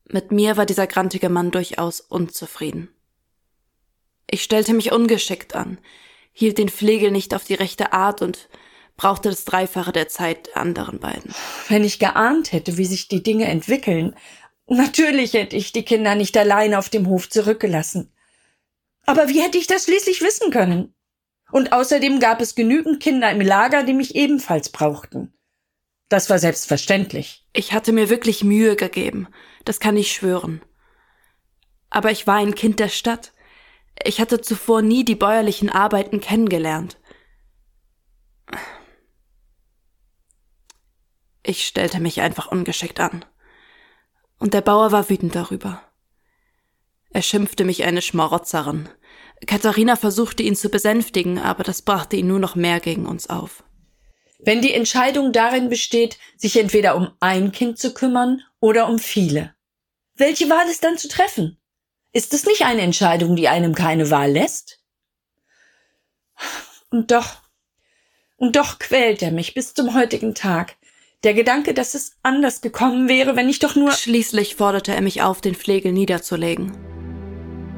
Mit 0.04 0.30
mir 0.30 0.58
war 0.58 0.66
dieser 0.66 0.86
grantige 0.86 1.30
Mann 1.30 1.50
durchaus 1.50 2.02
unzufrieden. 2.02 2.90
Ich 4.30 4.42
stellte 4.42 4.74
mich 4.74 4.92
ungeschickt 4.92 5.54
an, 5.54 5.78
hielt 6.32 6.58
den 6.58 6.68
Flegel 6.68 7.10
nicht 7.10 7.34
auf 7.34 7.44
die 7.44 7.54
rechte 7.54 7.94
Art 7.94 8.20
und 8.20 8.50
brauchte 8.96 9.28
das 9.28 9.44
Dreifache 9.44 9.92
der 9.92 10.08
Zeit 10.08 10.48
der 10.48 10.58
anderen 10.58 10.98
beiden. 10.98 11.34
Wenn 11.68 11.84
ich 11.84 11.98
geahnt 11.98 12.52
hätte, 12.52 12.76
wie 12.76 12.86
sich 12.86 13.08
die 13.08 13.22
Dinge 13.22 13.46
entwickeln, 13.46 14.16
natürlich 14.66 15.34
hätte 15.34 15.56
ich 15.56 15.72
die 15.72 15.84
Kinder 15.84 16.14
nicht 16.14 16.36
alleine 16.36 16.78
auf 16.78 16.88
dem 16.88 17.08
Hof 17.08 17.28
zurückgelassen. 17.28 18.12
Aber 19.04 19.28
wie 19.28 19.40
hätte 19.40 19.58
ich 19.58 19.66
das 19.66 19.84
schließlich 19.84 20.20
wissen 20.22 20.50
können? 20.50 20.94
Und 21.52 21.72
außerdem 21.72 22.18
gab 22.18 22.40
es 22.40 22.54
genügend 22.54 23.00
Kinder 23.00 23.30
im 23.30 23.40
Lager, 23.40 23.84
die 23.84 23.94
mich 23.94 24.16
ebenfalls 24.16 24.70
brauchten. 24.70 25.32
Das 26.08 26.28
war 26.30 26.38
selbstverständlich. 26.38 27.46
Ich 27.52 27.72
hatte 27.72 27.92
mir 27.92 28.10
wirklich 28.10 28.44
Mühe 28.44 28.76
gegeben, 28.76 29.28
das 29.64 29.80
kann 29.80 29.96
ich 29.96 30.12
schwören. 30.12 30.62
Aber 31.90 32.10
ich 32.10 32.26
war 32.26 32.36
ein 32.36 32.54
Kind 32.54 32.80
der 32.80 32.88
Stadt. 32.88 33.32
Ich 34.04 34.20
hatte 34.20 34.40
zuvor 34.40 34.82
nie 34.82 35.04
die 35.04 35.14
bäuerlichen 35.14 35.70
Arbeiten 35.70 36.20
kennengelernt. 36.20 36.98
Ich 41.48 41.64
stellte 41.64 42.00
mich 42.00 42.20
einfach 42.22 42.48
ungeschickt 42.48 42.98
an. 42.98 43.24
Und 44.40 44.52
der 44.52 44.62
Bauer 44.62 44.90
war 44.90 45.08
wütend 45.08 45.36
darüber. 45.36 45.80
Er 47.10 47.22
schimpfte 47.22 47.64
mich 47.64 47.84
eine 47.84 48.02
Schmarotzerin. 48.02 48.88
Katharina 49.46 49.94
versuchte 49.94 50.42
ihn 50.42 50.56
zu 50.56 50.70
besänftigen, 50.70 51.38
aber 51.38 51.62
das 51.62 51.82
brachte 51.82 52.16
ihn 52.16 52.26
nur 52.26 52.40
noch 52.40 52.56
mehr 52.56 52.80
gegen 52.80 53.06
uns 53.06 53.30
auf. 53.30 53.62
Wenn 54.40 54.60
die 54.60 54.74
Entscheidung 54.74 55.32
darin 55.32 55.68
besteht, 55.68 56.18
sich 56.36 56.56
entweder 56.56 56.96
um 56.96 57.12
ein 57.20 57.52
Kind 57.52 57.78
zu 57.78 57.94
kümmern 57.94 58.42
oder 58.58 58.88
um 58.88 58.98
viele, 58.98 59.54
welche 60.16 60.50
Wahl 60.50 60.68
ist 60.68 60.82
dann 60.82 60.98
zu 60.98 61.06
treffen? 61.06 61.58
Ist 62.12 62.34
es 62.34 62.44
nicht 62.44 62.62
eine 62.62 62.82
Entscheidung, 62.82 63.36
die 63.36 63.46
einem 63.46 63.74
keine 63.76 64.10
Wahl 64.10 64.32
lässt? 64.32 64.80
Und 66.90 67.12
doch, 67.12 67.36
und 68.36 68.56
doch 68.56 68.80
quält 68.80 69.22
er 69.22 69.30
mich 69.30 69.54
bis 69.54 69.74
zum 69.74 69.94
heutigen 69.94 70.34
Tag. 70.34 70.76
Der 71.26 71.34
Gedanke, 71.34 71.74
dass 71.74 71.94
es 71.94 72.12
anders 72.22 72.60
gekommen 72.60 73.08
wäre, 73.08 73.34
wenn 73.34 73.48
ich 73.48 73.58
doch 73.58 73.74
nur. 73.74 73.90
Schließlich 73.90 74.54
forderte 74.54 74.94
er 74.94 75.02
mich 75.02 75.22
auf, 75.22 75.40
den 75.40 75.56
Flegel 75.56 75.90
niederzulegen. 75.90 76.70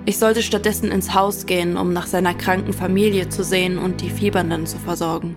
Ich 0.05 0.19
sollte 0.19 0.43
stattdessen 0.43 0.91
ins 0.91 1.15
Haus 1.15 1.47
gehen, 1.47 1.79
um 1.79 1.95
nach 1.95 2.07
seiner 2.07 2.35
kranken 2.35 2.75
Familie 2.75 3.31
zu 3.31 3.43
sehen 3.43 3.79
und 3.79 4.03
die 4.03 4.11
Fiebernden 4.11 4.67
zu 4.67 4.77
versorgen. 4.77 5.35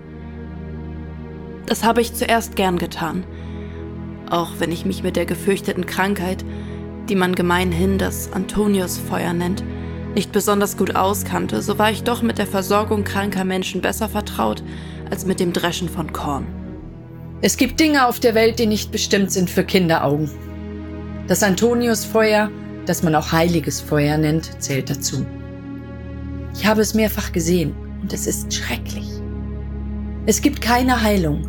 Das 1.67 1.85
habe 1.85 2.01
ich 2.01 2.13
zuerst 2.13 2.57
gern 2.57 2.77
getan, 2.77 3.23
auch 4.29 4.49
wenn 4.59 4.73
ich 4.73 4.83
mich 4.83 5.03
mit 5.03 5.15
der 5.15 5.25
gefürchteten 5.25 5.85
Krankheit 5.85 6.43
die 7.09 7.15
man 7.15 7.33
gemeinhin 7.33 7.97
das 7.97 8.31
Antoniusfeuer 8.31 9.33
nennt, 9.33 9.63
nicht 10.15 10.31
besonders 10.31 10.77
gut 10.77 10.95
auskannte, 10.95 11.61
so 11.61 11.79
war 11.79 11.91
ich 11.91 12.03
doch 12.03 12.21
mit 12.21 12.37
der 12.37 12.47
Versorgung 12.47 13.03
kranker 13.03 13.45
Menschen 13.45 13.81
besser 13.81 14.09
vertraut 14.09 14.63
als 15.09 15.25
mit 15.25 15.39
dem 15.39 15.53
Dreschen 15.53 15.89
von 15.89 16.13
Korn. 16.13 16.60
Es 17.43 17.57
gibt 17.57 17.79
Dinge 17.79 18.07
auf 18.07 18.19
der 18.19 18.35
Welt, 18.35 18.59
die 18.59 18.67
nicht 18.67 18.91
bestimmt 18.91 19.31
sind 19.31 19.49
für 19.49 19.63
Kinderaugen. 19.63 20.29
Das 21.27 21.41
Antoniusfeuer, 21.41 22.51
das 22.85 23.01
man 23.01 23.15
auch 23.15 23.31
heiliges 23.31 23.81
Feuer 23.81 24.17
nennt, 24.17 24.61
zählt 24.61 24.91
dazu. 24.91 25.25
Ich 26.53 26.67
habe 26.67 26.81
es 26.81 26.93
mehrfach 26.93 27.31
gesehen 27.31 27.73
und 28.01 28.13
es 28.13 28.27
ist 28.27 28.53
schrecklich. 28.53 29.07
Es 30.27 30.41
gibt 30.43 30.61
keine 30.61 31.01
Heilung, 31.01 31.47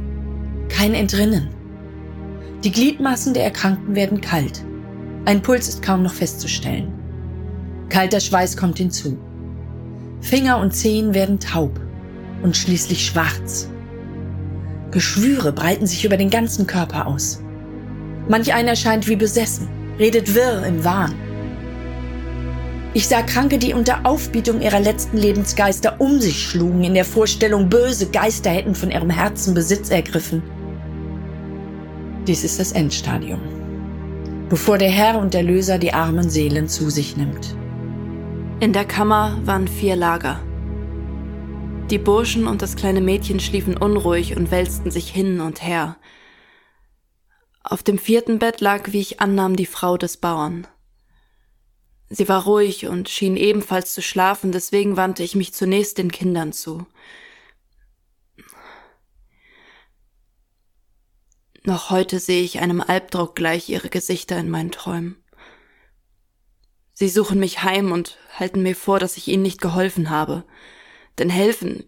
kein 0.71 0.95
Entrinnen. 0.95 1.51
Die 2.65 2.73
Gliedmaßen 2.73 3.35
der 3.35 3.45
Erkrankten 3.45 3.95
werden 3.95 4.21
kalt. 4.21 4.65
Ein 5.27 5.43
Puls 5.43 5.69
ist 5.69 5.83
kaum 5.83 6.05
noch 6.05 6.15
festzustellen. 6.15 6.91
Kalter 7.91 8.21
Schweiß 8.21 8.57
kommt 8.57 8.79
hinzu. 8.79 9.19
Finger 10.23 10.59
und 10.59 10.73
Zehen 10.73 11.13
werden 11.13 11.39
taub 11.39 11.79
und 12.43 12.57
schließlich 12.57 13.05
schwarz. 13.05 13.69
Geschwüre 14.93 15.53
breiten 15.53 15.87
sich 15.87 16.05
über 16.05 16.17
den 16.17 16.31
ganzen 16.31 16.67
Körper 16.67 17.07
aus. 17.07 17.43
Manch 18.29 18.55
einer 18.55 18.77
scheint 18.77 19.09
wie 19.09 19.17
besessen, 19.17 19.69
redet 19.99 20.35
wirr 20.35 20.65
im 20.65 20.85
Wahn. 20.85 21.15
Ich 22.95 23.09
sah 23.09 23.23
Kranke, 23.23 23.59
die 23.59 23.75
unter 23.75 24.07
Aufbietung 24.07 24.61
ihrer 24.61 24.79
letzten 24.79 25.17
Lebensgeister 25.17 26.01
um 26.01 26.21
sich 26.21 26.43
schlugen, 26.43 26.85
in 26.85 26.95
der 26.95 27.07
Vorstellung, 27.07 27.69
böse 27.69 28.11
Geister 28.11 28.51
hätten 28.51 28.75
von 28.75 28.91
ihrem 28.91 29.11
Herzen 29.11 29.55
Besitz 29.55 29.91
ergriffen. 29.91 30.43
Dies 32.27 32.45
ist 32.45 32.61
das 32.61 32.73
Endstadium 32.73 33.41
bevor 34.53 34.77
der 34.77 34.91
Herr 34.91 35.19
und 35.19 35.35
Erlöser 35.35 35.79
die 35.79 35.95
armen 35.95 36.29
Seelen 36.29 36.69
zu 36.69 36.91
sich 36.91 37.17
nimmt. 37.17 37.57
In 38.61 38.75
der 38.75 38.85
Kammer 38.85 39.39
waren 39.47 39.67
vier 39.67 39.97
Lager. 39.97 40.41
Die 41.93 41.99
Burschen 41.99 42.47
und 42.47 42.63
das 42.63 42.75
kleine 42.77 43.03
Mädchen 43.03 43.39
schliefen 43.39 43.77
unruhig 43.77 44.35
und 44.35 44.51
wälzten 44.51 44.91
sich 44.91 45.11
hin 45.11 45.43
und 45.43 45.63
her. 45.63 45.99
Auf 47.63 47.83
dem 47.83 47.99
vierten 47.99 48.39
Bett 48.39 48.63
lag, 48.63 48.93
wie 48.93 49.01
ich 49.01 49.21
annahm, 49.21 49.57
die 49.57 49.67
Frau 49.67 49.99
des 49.99 50.17
Bauern. 50.17 50.67
Sie 52.09 52.31
war 52.31 52.45
ruhig 52.45 52.87
und 52.87 53.11
schien 53.11 53.37
ebenfalls 53.37 53.93
zu 53.93 54.01
schlafen, 54.01 54.53
deswegen 54.53 54.97
wandte 54.97 55.23
ich 55.23 55.35
mich 55.35 55.53
zunächst 55.53 55.99
den 55.99 56.11
Kindern 56.11 56.55
zu. 56.55 56.87
Noch 61.63 61.91
heute 61.91 62.21
sehe 62.21 62.43
ich 62.43 62.61
einem 62.61 62.81
Albdruck 62.81 63.37
gleich 63.37 63.69
ihre 63.69 63.91
Gesichter 63.91 64.39
in 64.39 64.49
meinen 64.49 64.71
Träumen. 64.71 65.23
Sie 66.95 67.11
suchen 67.11 67.39
mich 67.39 67.63
heim 67.63 67.93
und 67.93 68.17
halten 68.33 68.63
mir 68.63 68.77
vor, 68.77 68.99
dass 68.99 69.19
ich 69.19 69.29
ihnen 69.29 69.43
nicht 69.43 69.61
geholfen 69.61 70.09
habe. 70.09 70.47
Denn 71.19 71.31
helfen. 71.31 71.85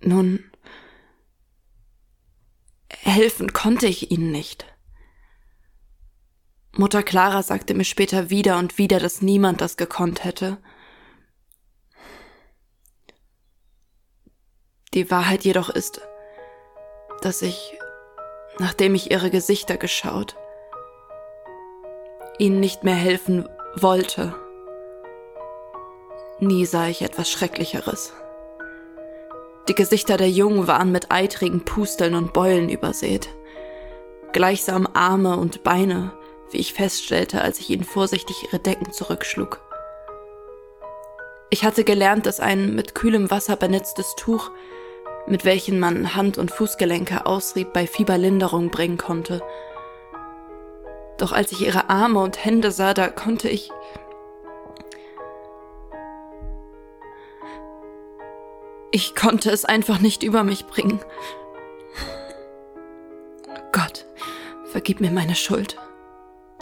Nun. 0.00 0.50
Helfen 2.90 3.52
konnte 3.52 3.86
ich 3.86 4.10
ihnen 4.10 4.30
nicht. 4.30 4.66
Mutter 6.72 7.02
Clara 7.02 7.42
sagte 7.42 7.74
mir 7.74 7.84
später 7.84 8.30
wieder 8.30 8.58
und 8.58 8.78
wieder, 8.78 8.98
dass 8.98 9.22
niemand 9.22 9.60
das 9.60 9.76
gekonnt 9.76 10.24
hätte. 10.24 10.58
Die 14.94 15.10
Wahrheit 15.10 15.44
jedoch 15.44 15.70
ist, 15.70 16.00
dass 17.22 17.42
ich 17.42 17.76
nachdem 18.58 18.94
ich 18.94 19.10
ihre 19.10 19.30
Gesichter 19.30 19.76
geschaut, 19.76 20.36
ihnen 22.38 22.60
nicht 22.60 22.84
mehr 22.84 22.94
helfen 22.94 23.48
wollte. 23.74 24.34
Nie 26.38 26.66
sah 26.66 26.88
ich 26.88 27.00
etwas 27.00 27.30
Schrecklicheres. 27.30 28.12
Die 29.68 29.74
Gesichter 29.74 30.18
der 30.18 30.28
Jungen 30.28 30.66
waren 30.66 30.92
mit 30.92 31.10
eitrigen 31.10 31.64
Pusteln 31.64 32.14
und 32.14 32.34
Beulen 32.34 32.68
übersät. 32.68 33.30
Gleichsam 34.32 34.86
Arme 34.92 35.38
und 35.38 35.64
Beine, 35.64 36.12
wie 36.50 36.58
ich 36.58 36.74
feststellte, 36.74 37.40
als 37.40 37.58
ich 37.58 37.70
ihnen 37.70 37.84
vorsichtig 37.84 38.36
ihre 38.44 38.58
Decken 38.58 38.92
zurückschlug. 38.92 39.62
Ich 41.48 41.64
hatte 41.64 41.84
gelernt, 41.84 42.26
dass 42.26 42.38
ein 42.38 42.74
mit 42.74 42.94
kühlem 42.94 43.30
Wasser 43.30 43.56
benetztes 43.56 44.14
Tuch, 44.16 44.50
mit 45.26 45.46
welchem 45.46 45.78
man 45.78 46.14
Hand- 46.14 46.36
und 46.36 46.50
Fußgelenke 46.50 47.24
ausrieb, 47.24 47.72
bei 47.72 47.86
Fieberlinderung 47.86 48.70
bringen 48.70 48.98
konnte. 48.98 49.42
Doch 51.16 51.32
als 51.32 51.50
ich 51.52 51.62
ihre 51.62 51.88
Arme 51.88 52.20
und 52.20 52.44
Hände 52.44 52.72
sah, 52.72 52.92
da 52.92 53.08
konnte 53.08 53.48
ich 53.48 53.70
Ich 58.92 59.14
konnte 59.14 59.50
es 59.50 59.64
einfach 59.64 59.98
nicht 59.98 60.22
über 60.22 60.44
mich 60.44 60.66
bringen. 60.66 61.00
Gott, 63.72 64.06
vergib 64.70 65.00
mir 65.00 65.10
meine 65.10 65.34
Schuld. 65.34 65.76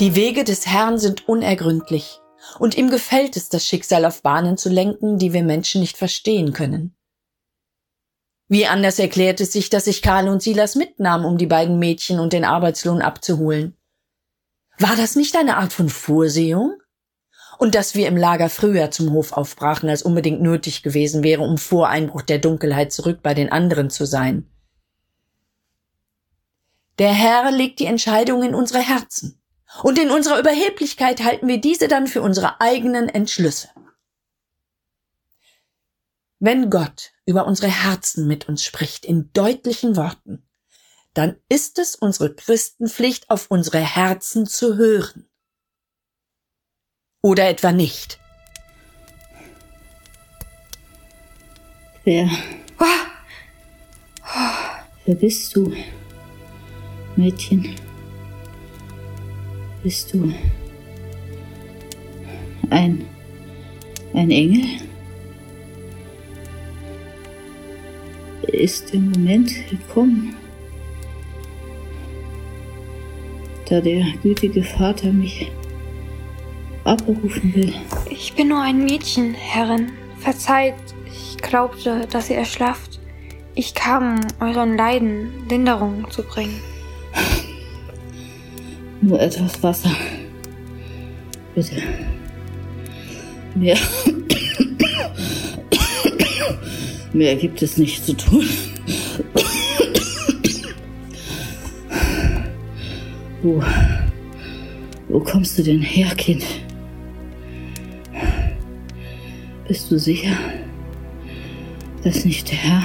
Die 0.00 0.16
Wege 0.16 0.42
des 0.42 0.66
Herrn 0.66 0.98
sind 0.98 1.28
unergründlich, 1.28 2.20
und 2.58 2.76
ihm 2.76 2.90
gefällt 2.90 3.36
es, 3.36 3.48
das 3.48 3.66
Schicksal 3.66 4.04
auf 4.04 4.22
Bahnen 4.22 4.56
zu 4.56 4.68
lenken, 4.68 5.18
die 5.18 5.32
wir 5.32 5.42
Menschen 5.42 5.80
nicht 5.80 5.96
verstehen 5.96 6.52
können. 6.52 6.96
Wie 8.48 8.66
anders 8.66 8.98
erklärt 8.98 9.40
es 9.40 9.52
sich, 9.52 9.70
dass 9.70 9.86
sich 9.86 10.02
Karl 10.02 10.28
und 10.28 10.42
Silas 10.42 10.74
mitnahmen, 10.74 11.24
um 11.24 11.38
die 11.38 11.46
beiden 11.46 11.78
Mädchen 11.78 12.20
und 12.20 12.32
den 12.32 12.44
Arbeitslohn 12.44 13.00
abzuholen? 13.00 13.76
War 14.78 14.96
das 14.96 15.16
nicht 15.16 15.36
eine 15.36 15.56
Art 15.56 15.72
von 15.72 15.88
Vorsehung? 15.88 16.76
Und 17.58 17.74
dass 17.74 17.94
wir 17.94 18.08
im 18.08 18.16
Lager 18.16 18.48
früher 18.48 18.90
zum 18.90 19.12
Hof 19.12 19.32
aufbrachen, 19.32 19.88
als 19.88 20.02
unbedingt 20.02 20.40
nötig 20.40 20.82
gewesen 20.82 21.22
wäre, 21.22 21.42
um 21.42 21.58
vor 21.58 21.88
Einbruch 21.88 22.22
der 22.22 22.38
Dunkelheit 22.38 22.92
zurück 22.92 23.20
bei 23.22 23.34
den 23.34 23.50
anderen 23.50 23.90
zu 23.90 24.04
sein. 24.04 24.50
Der 26.98 27.12
Herr 27.12 27.50
legt 27.50 27.80
die 27.80 27.86
Entscheidung 27.86 28.42
in 28.42 28.54
unsere 28.54 28.80
Herzen, 28.80 29.40
und 29.82 29.98
in 29.98 30.10
unserer 30.10 30.38
Überheblichkeit 30.38 31.24
halten 31.24 31.48
wir 31.48 31.60
diese 31.60 31.88
dann 31.88 32.06
für 32.06 32.22
unsere 32.22 32.60
eigenen 32.60 33.08
Entschlüsse. 33.08 33.68
Wenn 36.38 36.70
Gott 36.70 37.12
über 37.26 37.46
unsere 37.46 37.68
Herzen 37.68 38.28
mit 38.28 38.48
uns 38.48 38.62
spricht 38.62 39.04
in 39.04 39.32
deutlichen 39.32 39.96
Worten, 39.96 40.46
dann 41.14 41.36
ist 41.48 41.78
es 41.78 41.94
unsere 41.94 42.34
Christenpflicht, 42.34 43.30
auf 43.30 43.50
unsere 43.50 43.78
Herzen 43.78 44.46
zu 44.46 44.76
hören. 44.76 45.28
Oder 47.24 47.48
etwa 47.48 47.72
nicht? 47.72 48.18
Wer? 52.04 52.28
Wer 55.06 55.14
bist 55.14 55.56
du? 55.56 55.72
Mädchen? 57.16 57.76
Bist 59.82 60.12
du 60.12 60.34
ein 62.68 63.06
ein 64.12 64.30
Engel? 64.30 64.66
Ist 68.48 68.92
der 68.92 69.00
Moment 69.00 69.50
gekommen, 69.70 70.36
da 73.70 73.80
der 73.80 74.04
gütige 74.22 74.62
Vater 74.62 75.10
mich 75.10 75.50
abberufen 76.84 77.54
will. 77.54 77.74
Ich 78.10 78.34
bin 78.34 78.48
nur 78.48 78.60
ein 78.60 78.84
Mädchen, 78.84 79.34
Herrin. 79.34 79.92
Verzeiht, 80.18 80.74
ich 81.06 81.36
glaubte, 81.38 82.06
dass 82.10 82.30
ihr 82.30 82.36
erschlafft. 82.36 83.00
Ich 83.54 83.74
kam, 83.74 84.20
euren 84.40 84.76
Leiden 84.76 85.48
Linderung 85.48 86.10
zu 86.10 86.22
bringen. 86.22 86.60
Nur 89.00 89.20
etwas 89.20 89.62
Wasser. 89.62 89.94
Bitte. 91.54 91.82
Mehr. 93.54 93.78
Mehr 97.12 97.36
gibt 97.36 97.62
es 97.62 97.76
nicht 97.76 98.04
zu 98.04 98.14
tun. 98.14 98.48
Wo. 103.42 103.62
Wo 105.08 105.20
kommst 105.20 105.56
du 105.58 105.62
denn 105.62 105.82
her, 105.82 106.12
Kind? 106.16 106.44
Bist 109.66 109.90
du 109.90 109.98
sicher, 109.98 110.36
dass 112.02 112.26
nicht 112.26 112.50
der 112.50 112.58
Herr, 112.58 112.82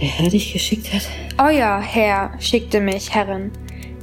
der 0.00 0.08
Herr 0.08 0.30
dich 0.30 0.54
geschickt 0.54 0.90
hat? 0.94 1.06
Euer 1.36 1.78
Herr 1.78 2.32
schickte 2.40 2.80
mich, 2.80 3.14
Herrin. 3.14 3.50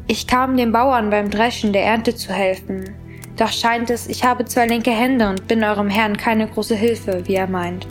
Ich 0.08 0.28
kam 0.28 0.58
den 0.58 0.72
Bauern 0.72 1.10
beim 1.10 1.32
Dreschen 1.32 1.74
der 1.74 1.86
Ernte 1.86 2.14
zu 2.14 2.32
helfen. 2.32 2.92
Doch 3.36 3.52
scheint 3.52 3.90
es, 3.90 4.08
ich 4.08 4.24
habe 4.24 4.46
zwei 4.46 4.68
linke 4.68 4.92
Hände 4.92 5.28
und 5.28 5.48
bin 5.48 5.64
eurem 5.64 5.90
Herrn 5.90 6.18
keine 6.18 6.48
große 6.48 6.76
Hilfe, 6.76 7.24
wie 7.26 7.34
er 7.34 7.48
meint. 7.48 7.88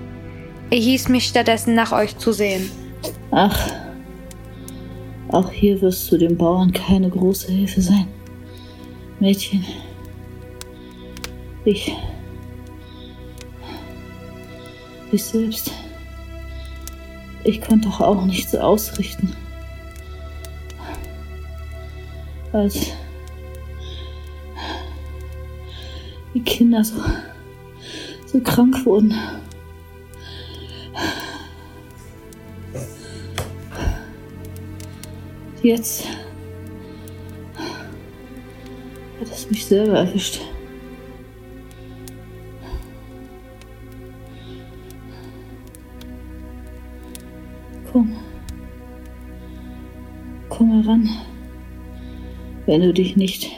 Er 0.70 0.78
hieß 0.78 1.08
mich 1.08 1.24
stattdessen 1.24 1.74
nach 1.74 1.90
euch 1.90 2.16
zu 2.16 2.30
sehen. 2.30 2.70
Ach, 3.32 3.72
auch 5.30 5.50
hier 5.50 5.80
wirst 5.82 6.12
du 6.12 6.16
dem 6.16 6.36
Bauern 6.36 6.72
keine 6.72 7.10
große 7.10 7.50
Hilfe 7.50 7.80
sein. 7.80 8.06
Mädchen, 9.18 9.64
ich 11.64 11.92
ich 15.12 15.24
selbst. 15.24 15.70
Ich 17.44 17.60
konnte 17.60 17.88
doch 17.88 18.00
auch 18.00 18.24
nichts 18.24 18.54
ausrichten. 18.54 19.34
Als 22.52 22.88
die 26.34 26.42
Kinder 26.42 26.84
so, 26.84 27.02
so 28.26 28.40
krank 28.40 28.84
wurden. 28.84 29.14
Jetzt 35.62 36.06
hat 39.20 39.30
es 39.30 39.50
mich 39.50 39.66
selber 39.66 39.98
erwischt. 39.98 40.40
Heran. 50.90 51.08
Wenn 52.66 52.80
du 52.80 52.92
dich 52.92 53.16
nicht 53.16 53.50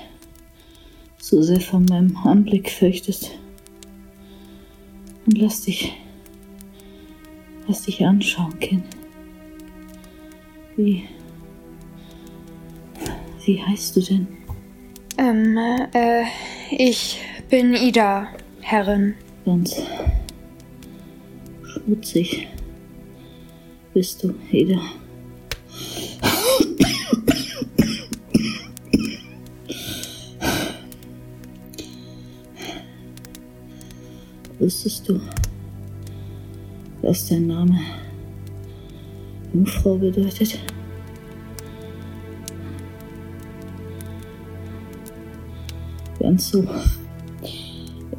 so 1.18 1.40
sehr 1.40 1.60
von 1.60 1.84
meinem 1.86 2.16
Anblick 2.16 2.70
fürchtest. 2.70 3.30
Und 5.26 5.38
lass 5.38 5.62
dich. 5.62 5.94
Lass 7.66 7.82
dich 7.82 8.04
anschauen, 8.04 8.58
Kind. 8.58 8.84
Wie. 10.76 11.04
Wie 13.44 13.62
heißt 13.62 13.96
du 13.96 14.00
denn? 14.00 14.26
Ähm, 15.18 15.56
äh, 15.94 16.24
ich 16.70 17.20
bin 17.48 17.74
Ida, 17.74 18.28
Herrin. 18.60 19.14
Ganz 19.44 19.82
schmutzig 21.64 22.48
bist 23.94 24.22
du, 24.22 24.34
Ida. 24.50 24.80
Wusstest 34.58 35.08
du, 35.08 35.20
was 37.02 37.28
dein 37.28 37.48
Name 37.48 37.80
Jungfrau 39.52 39.96
bedeutet? 39.96 40.58
Ganz 46.20 46.50
so 46.50 46.64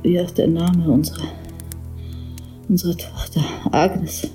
wie 0.02 0.20
auch 0.20 0.32
der 0.32 0.48
Name 0.48 0.92
unserer, 0.92 1.30
unserer 2.68 2.98
Tochter 2.98 3.42
Agnes. 3.72 4.30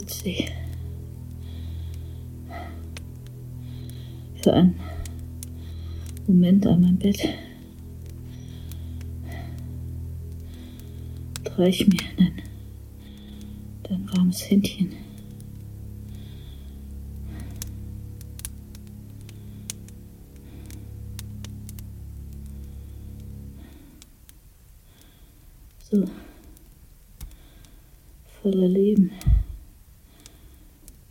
witzig. 0.00 0.52
Für 4.42 4.52
einen 4.52 4.78
Moment 6.26 6.66
an 6.66 6.80
meinem 6.80 6.98
Bett 6.98 7.28
reich 11.56 11.84
mir 11.88 11.98
ein, 12.18 12.42
dein 13.82 14.08
warmes 14.12 14.48
Händchen. 14.48 14.92
So 25.90 26.04
voller 28.40 28.68
Leben 28.68 29.10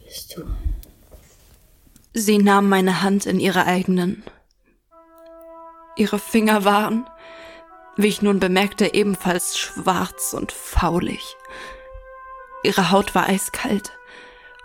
bist 0.08 0.38
du. 0.38 0.46
Sie 2.14 2.38
nahm 2.40 2.70
meine 2.70 3.02
Hand 3.02 3.26
in 3.26 3.40
ihre 3.40 3.66
eigenen. 3.66 4.24
Ihre 5.96 6.20
Finger 6.20 6.64
waren, 6.64 7.08
wie 7.96 8.08
ich 8.08 8.22
nun 8.22 8.40
bemerkte, 8.40 8.94
ebenfalls 8.94 9.58
schwarz 9.58 10.34
und 10.34 10.52
faulig. 10.52 11.36
Ihre 12.64 12.92
Haut 12.92 13.16
war 13.16 13.28
eiskalt, 13.28 13.92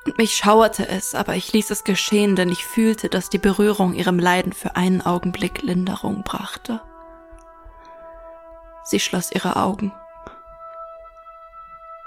und 0.04 0.18
mich 0.18 0.36
schauerte 0.36 0.88
es, 0.88 1.14
aber 1.14 1.36
ich 1.36 1.52
ließ 1.52 1.70
es 1.70 1.84
geschehen, 1.84 2.36
denn 2.36 2.48
ich 2.48 2.64
fühlte, 2.64 3.08
dass 3.08 3.30
die 3.30 3.38
Berührung 3.38 3.94
ihrem 3.94 4.18
Leiden 4.18 4.52
für 4.52 4.76
einen 4.76 5.00
Augenblick 5.00 5.62
Linderung 5.62 6.22
brachte. 6.24 6.80
Sie 8.84 8.98
schloss 8.98 9.30
ihre 9.30 9.56
Augen. 9.56 9.92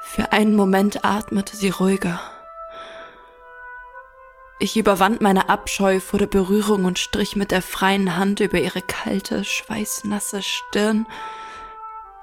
Für 0.02 0.32
einen 0.32 0.56
Moment 0.56 1.06
atmete 1.06 1.56
sie 1.56 1.69
ruhiger. 1.69 2.19
Ich 4.58 4.78
überwand 4.78 5.20
meine 5.20 5.50
Abscheu 5.50 6.00
vor 6.00 6.18
der 6.18 6.28
Berührung 6.28 6.86
und 6.86 6.98
strich 6.98 7.36
mit 7.36 7.52
der 7.52 7.62
freien 7.62 8.15
Hand 8.15 8.39
über 8.39 8.58
ihre 8.58 8.82
kalte, 8.82 9.44
schweißnasse 9.44 10.41
Stirn. 10.41 11.08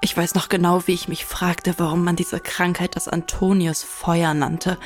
Ich 0.01 0.17
weiß 0.17 0.33
noch 0.33 0.49
genau, 0.49 0.87
wie 0.87 0.93
ich 0.93 1.07
mich 1.07 1.25
fragte, 1.25 1.75
warum 1.77 2.03
man 2.03 2.15
diese 2.15 2.39
Krankheit 2.39 2.95
das 2.95 3.07
Antonius 3.07 3.83
Feuer 3.83 4.33
nannte, 4.33 4.79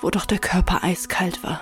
wo 0.00 0.10
doch 0.10 0.26
der 0.26 0.38
Körper 0.38 0.84
eiskalt 0.84 1.42
war. 1.42 1.60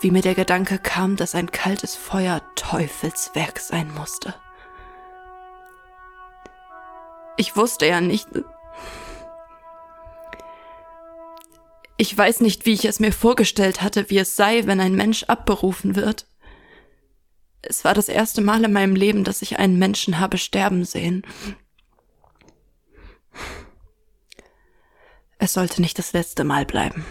Wie 0.00 0.10
mir 0.10 0.22
der 0.22 0.34
Gedanke 0.34 0.78
kam, 0.78 1.16
dass 1.16 1.34
ein 1.34 1.50
kaltes 1.50 1.96
Feuer 1.96 2.42
Teufelswerk 2.56 3.58
sein 3.58 3.92
musste. 3.94 4.34
Ich 7.38 7.56
wusste 7.56 7.86
ja 7.86 8.02
nicht, 8.02 8.28
Ich 12.00 12.16
weiß 12.16 12.40
nicht, 12.40 12.64
wie 12.64 12.72
ich 12.72 12.86
es 12.86 12.98
mir 12.98 13.12
vorgestellt 13.12 13.82
hatte, 13.82 14.08
wie 14.08 14.16
es 14.16 14.34
sei, 14.34 14.64
wenn 14.64 14.80
ein 14.80 14.94
Mensch 14.94 15.24
abberufen 15.24 15.96
wird. 15.96 16.26
Es 17.60 17.84
war 17.84 17.92
das 17.92 18.08
erste 18.08 18.40
Mal 18.40 18.64
in 18.64 18.72
meinem 18.72 18.94
Leben, 18.94 19.22
dass 19.22 19.42
ich 19.42 19.58
einen 19.58 19.78
Menschen 19.78 20.18
habe 20.18 20.38
sterben 20.38 20.86
sehen. 20.86 21.26
Es 25.36 25.52
sollte 25.52 25.82
nicht 25.82 25.98
das 25.98 26.14
letzte 26.14 26.42
Mal 26.42 26.64
bleiben. 26.64 27.04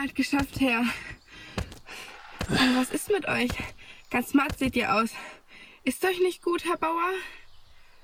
Bald 0.00 0.14
geschafft, 0.14 0.60
Herr. 0.60 0.80
Und 2.48 2.76
was 2.76 2.90
ist 2.90 3.10
mit 3.10 3.28
euch? 3.28 3.50
Ganz 4.10 4.32
matt 4.32 4.58
seht 4.58 4.74
ihr 4.76 4.94
aus. 4.94 5.10
Ist 5.84 6.04
euch 6.04 6.18
nicht 6.20 6.42
gut, 6.42 6.64
Herr 6.64 6.78
Bauer? 6.78 7.10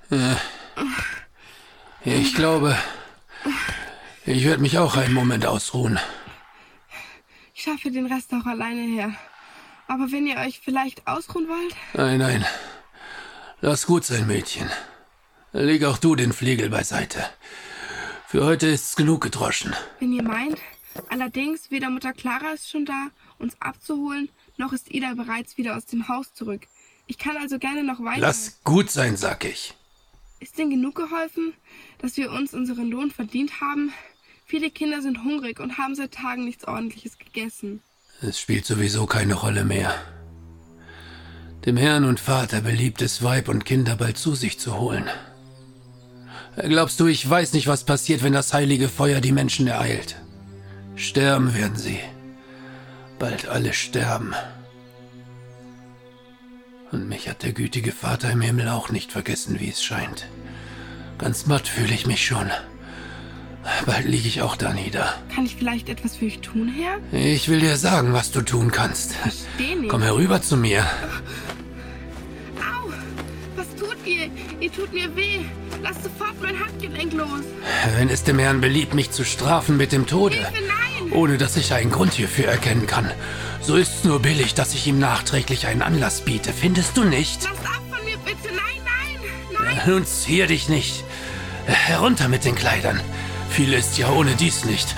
Ja. 0.09 0.37
Ich 2.05 2.35
glaube, 2.35 2.77
ich 4.25 4.45
werde 4.45 4.61
mich 4.61 4.77
auch 4.77 4.95
einen 4.95 5.13
Moment 5.13 5.45
ausruhen. 5.47 5.99
Ich 7.55 7.63
schaffe 7.63 7.89
den 7.89 8.05
Rest 8.05 8.31
auch 8.33 8.45
alleine 8.45 8.81
her. 8.81 9.13
Aber 9.87 10.11
wenn 10.11 10.27
ihr 10.27 10.37
euch 10.37 10.59
vielleicht 10.63 11.07
ausruhen 11.07 11.47
wollt? 11.47 11.75
Nein, 11.93 12.19
nein. 12.19 12.45
Lass 13.61 13.87
gut 13.87 14.05
sein, 14.05 14.27
Mädchen. 14.27 14.69
Leg 15.51 15.83
auch 15.83 15.97
du 15.97 16.15
den 16.15 16.31
Flegel 16.31 16.69
beiseite. 16.69 17.27
Für 18.27 18.45
heute 18.45 18.67
ist's 18.67 18.95
genug 18.95 19.21
gedroschen. 19.21 19.73
Wenn 19.99 20.13
ihr 20.13 20.23
meint. 20.23 20.59
Allerdings, 21.09 21.71
weder 21.71 21.89
Mutter 21.89 22.13
Clara 22.13 22.51
ist 22.51 22.69
schon 22.69 22.85
da, 22.85 23.07
uns 23.39 23.55
abzuholen, 23.59 24.29
noch 24.57 24.73
ist 24.73 24.93
Ida 24.93 25.13
bereits 25.13 25.57
wieder 25.57 25.77
aus 25.77 25.85
dem 25.85 26.07
Haus 26.07 26.33
zurück. 26.33 26.67
Ich 27.07 27.17
kann 27.17 27.37
also 27.37 27.57
gerne 27.59 27.83
noch 27.83 28.03
weiter. 28.03 28.21
Lass 28.21 28.59
gut 28.63 28.89
sein, 28.89 29.15
sag 29.15 29.45
ich. 29.45 29.73
Ist 30.39 30.57
denn 30.57 30.69
genug 30.69 30.95
geholfen, 30.95 31.53
dass 31.99 32.17
wir 32.17 32.31
uns 32.31 32.53
unseren 32.53 32.89
Lohn 32.89 33.11
verdient 33.11 33.61
haben? 33.61 33.93
Viele 34.45 34.69
Kinder 34.69 35.01
sind 35.01 35.23
hungrig 35.23 35.59
und 35.59 35.77
haben 35.77 35.95
seit 35.95 36.13
Tagen 36.13 36.45
nichts 36.45 36.67
Ordentliches 36.67 37.17
gegessen. 37.17 37.81
Es 38.21 38.39
spielt 38.39 38.65
sowieso 38.65 39.05
keine 39.05 39.33
Rolle 39.33 39.65
mehr. 39.65 39.93
Dem 41.65 41.77
Herrn 41.77 42.05
und 42.05 42.19
Vater 42.19 42.61
beliebt 42.61 43.01
es, 43.01 43.23
Weib 43.23 43.49
und 43.49 43.65
Kinder 43.65 43.95
bald 43.95 44.17
zu 44.17 44.35
sich 44.35 44.59
zu 44.59 44.77
holen. 44.77 45.09
Glaubst 46.55 46.99
du, 46.99 47.07
ich 47.07 47.29
weiß 47.29 47.53
nicht, 47.53 47.67
was 47.67 47.83
passiert, 47.83 48.23
wenn 48.23 48.33
das 48.33 48.53
heilige 48.53 48.89
Feuer 48.89 49.21
die 49.21 49.31
Menschen 49.31 49.67
ereilt? 49.67 50.15
Sterben 50.97 51.53
werden 51.53 51.75
sie. 51.77 51.99
Bald 53.19 53.47
alle 53.47 53.73
sterben. 53.73 54.33
Und 56.91 57.07
mich 57.07 57.29
hat 57.29 57.43
der 57.43 57.53
gütige 57.53 57.91
Vater 57.91 58.31
im 58.31 58.41
Himmel 58.41 58.69
auch 58.69 58.89
nicht 58.89 59.11
vergessen, 59.11 59.59
wie 59.59 59.69
es 59.69 59.83
scheint. 59.83 60.27
Ganz 61.17 61.45
matt 61.45 61.67
fühle 61.67 61.93
ich 61.93 62.07
mich 62.07 62.25
schon. 62.25 62.49
Bald 63.85 64.05
liege 64.05 64.27
ich 64.27 64.41
auch 64.41 64.55
da 64.55 64.73
nieder. 64.73 65.13
Kann 65.33 65.45
ich 65.45 65.55
vielleicht 65.55 65.89
etwas 65.89 66.15
für 66.15 66.25
euch 66.25 66.39
tun, 66.39 66.69
Herr? 66.69 66.97
Ich 67.11 67.49
will 67.49 67.59
dir 67.59 67.75
sagen, 67.77 68.13
was 68.13 68.31
du 68.31 68.41
tun 68.41 68.71
kannst. 68.71 69.13
Versteh 69.13 69.75
nicht. 69.75 69.89
Komm 69.89 70.01
herüber 70.01 70.41
zu 70.41 70.57
mir. 70.57 70.85
Ihr? 74.07 74.29
Ihr 74.61 74.71
tut 74.71 74.93
mir 74.93 75.13
weh. 75.15 75.39
Lasst 75.83 76.03
sofort 76.03 76.41
mein 76.41 76.57
Handgelenk 76.59 77.13
los. 77.13 77.41
Wenn 77.97 78.09
es 78.09 78.23
dem 78.23 78.39
Herrn 78.39 78.61
beliebt, 78.61 78.93
mich 78.93 79.11
zu 79.11 79.25
strafen 79.25 79.77
mit 79.77 79.91
dem 79.91 80.07
Tode, 80.07 80.35
Hilfe, 80.35 80.53
nein! 80.53 81.11
ohne 81.11 81.37
dass 81.37 81.57
ich 81.57 81.73
einen 81.73 81.91
Grund 81.91 82.13
hierfür 82.13 82.45
erkennen 82.45 82.87
kann, 82.87 83.11
so 83.61 83.75
ist's 83.75 84.05
nur 84.05 84.21
billig, 84.21 84.53
dass 84.53 84.73
ich 84.73 84.87
ihm 84.87 84.97
nachträglich 84.99 85.67
einen 85.67 85.81
Anlass 85.81 86.21
biete. 86.21 86.53
Findest 86.53 86.95
du 86.95 87.03
nicht? 87.03 87.43
Lasst 87.43 87.65
ab 87.65 87.81
von 87.91 88.05
mir, 88.05 88.17
bitte! 88.17 88.47
Nein, 88.47 88.81
nein! 88.85 89.75
Nein! 89.75 89.81
Nun 89.85 90.05
zier 90.05 90.47
dich 90.47 90.69
nicht. 90.69 91.03
Herunter 91.65 92.29
mit 92.29 92.45
den 92.45 92.55
Kleidern. 92.55 93.01
Viel 93.49 93.73
ist 93.73 93.97
ja 93.97 94.09
ohne 94.09 94.35
dies 94.35 94.65
nicht. 94.65 94.95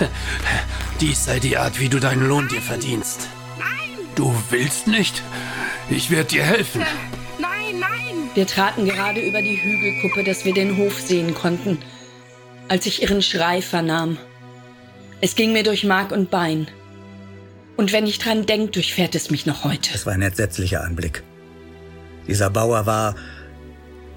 Dies 1.00 1.24
sei 1.24 1.40
die 1.40 1.56
Art, 1.56 1.80
wie 1.80 1.88
du 1.88 1.98
deinen 1.98 2.28
Lohn 2.28 2.48
dir 2.48 2.60
verdienst. 2.60 3.28
Nein! 3.58 4.06
Du 4.14 4.34
willst 4.50 4.86
nicht? 4.86 5.22
Ich 5.88 6.10
werde 6.10 6.28
dir 6.28 6.44
helfen. 6.44 6.82
Nein, 7.38 7.80
nein! 7.80 8.09
Wir 8.34 8.46
traten 8.46 8.84
gerade 8.84 9.20
über 9.20 9.42
die 9.42 9.60
Hügelkuppe, 9.60 10.22
dass 10.22 10.44
wir 10.44 10.54
den 10.54 10.76
Hof 10.76 11.00
sehen 11.00 11.34
konnten, 11.34 11.78
als 12.68 12.86
ich 12.86 13.02
ihren 13.02 13.22
Schrei 13.22 13.60
vernahm. 13.60 14.18
Es 15.20 15.34
ging 15.34 15.52
mir 15.52 15.64
durch 15.64 15.84
Mark 15.84 16.12
und 16.12 16.30
Bein. 16.30 16.68
Und 17.76 17.92
wenn 17.92 18.06
ich 18.06 18.18
dran 18.18 18.46
denk, 18.46 18.72
durchfährt 18.72 19.14
es 19.14 19.30
mich 19.30 19.46
noch 19.46 19.64
heute. 19.64 19.90
Es 19.94 20.06
war 20.06 20.12
ein 20.12 20.22
entsetzlicher 20.22 20.84
Anblick. 20.84 21.22
Dieser 22.28 22.50
Bauer 22.50 22.86
war. 22.86 23.16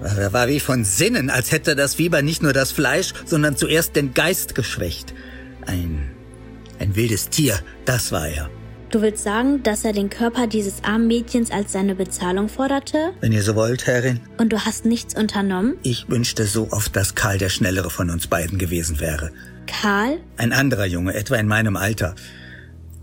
Er 0.01 0.33
war 0.33 0.47
wie 0.47 0.59
von 0.59 0.83
Sinnen, 0.83 1.29
als 1.29 1.51
hätte 1.51 1.75
das 1.75 1.95
Fieber 1.95 2.21
nicht 2.21 2.43
nur 2.43 2.53
das 2.53 2.71
Fleisch, 2.71 3.13
sondern 3.25 3.57
zuerst 3.57 3.95
den 3.95 4.13
Geist 4.13 4.53
geschwächt. 4.53 5.13
Ein. 5.65 6.11
ein 6.79 6.95
wildes 6.95 7.29
Tier, 7.29 7.59
das 7.85 8.11
war 8.11 8.27
er. 8.27 8.49
Du 8.93 9.01
willst 9.01 9.23
sagen, 9.23 9.63
dass 9.63 9.85
er 9.85 9.91
den 9.91 10.11
Körper 10.11 10.45
dieses 10.45 10.83
armen 10.83 11.07
Mädchens 11.07 11.49
als 11.49 11.71
seine 11.71 11.95
Bezahlung 11.95 12.47
forderte? 12.47 13.11
Wenn 13.21 13.31
ihr 13.31 13.41
so 13.41 13.55
wollt, 13.55 13.87
Herrin. 13.87 14.19
Und 14.37 14.53
du 14.53 14.65
hast 14.65 14.85
nichts 14.85 15.15
unternommen? 15.15 15.79
Ich 15.81 16.07
wünschte 16.09 16.45
so 16.45 16.67
oft, 16.69 16.95
dass 16.95 17.15
Karl 17.15 17.39
der 17.39 17.49
Schnellere 17.49 17.89
von 17.89 18.11
uns 18.11 18.27
beiden 18.27 18.59
gewesen 18.59 18.99
wäre. 18.99 19.31
Karl? 19.65 20.19
Ein 20.37 20.53
anderer 20.53 20.85
Junge, 20.85 21.15
etwa 21.15 21.37
in 21.37 21.47
meinem 21.47 21.75
Alter. 21.75 22.13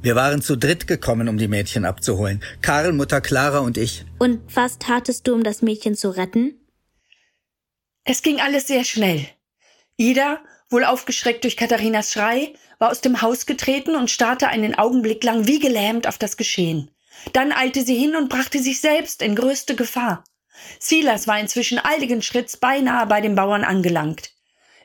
Wir 0.00 0.14
waren 0.14 0.42
zu 0.42 0.54
dritt 0.54 0.86
gekommen, 0.86 1.28
um 1.28 1.38
die 1.38 1.48
Mädchen 1.48 1.84
abzuholen. 1.84 2.40
Karl, 2.62 2.92
Mutter 2.92 3.20
Clara 3.20 3.58
und 3.58 3.76
ich. 3.76 4.04
Und 4.20 4.42
was 4.54 4.78
tatest 4.78 5.26
du, 5.26 5.34
um 5.34 5.42
das 5.42 5.60
Mädchen 5.60 5.96
zu 5.96 6.10
retten? 6.10 6.54
Es 8.04 8.22
ging 8.22 8.40
alles 8.40 8.68
sehr 8.68 8.84
schnell. 8.84 9.26
Ida, 9.96 10.38
wohl 10.70 10.84
aufgeschreckt 10.84 11.42
durch 11.42 11.56
Katharinas 11.56 12.12
Schrei, 12.12 12.54
war 12.80 12.90
aus 12.90 13.00
dem 13.02 13.22
Haus 13.22 13.46
getreten 13.46 13.94
und 13.94 14.10
starrte 14.10 14.48
einen 14.48 14.74
Augenblick 14.74 15.22
lang 15.22 15.46
wie 15.46 15.60
gelähmt 15.60 16.08
auf 16.08 16.18
das 16.18 16.36
Geschehen. 16.36 16.90
Dann 17.32 17.52
eilte 17.52 17.82
sie 17.84 17.94
hin 17.94 18.16
und 18.16 18.28
brachte 18.28 18.58
sich 18.58 18.80
selbst 18.80 19.22
in 19.22 19.36
größte 19.36 19.76
Gefahr. 19.76 20.24
Silas 20.78 21.28
war 21.28 21.38
inzwischen 21.38 21.78
eiligen 21.78 22.22
Schritts 22.22 22.56
beinahe 22.56 23.06
bei 23.06 23.20
den 23.20 23.34
Bauern 23.34 23.64
angelangt. 23.64 24.32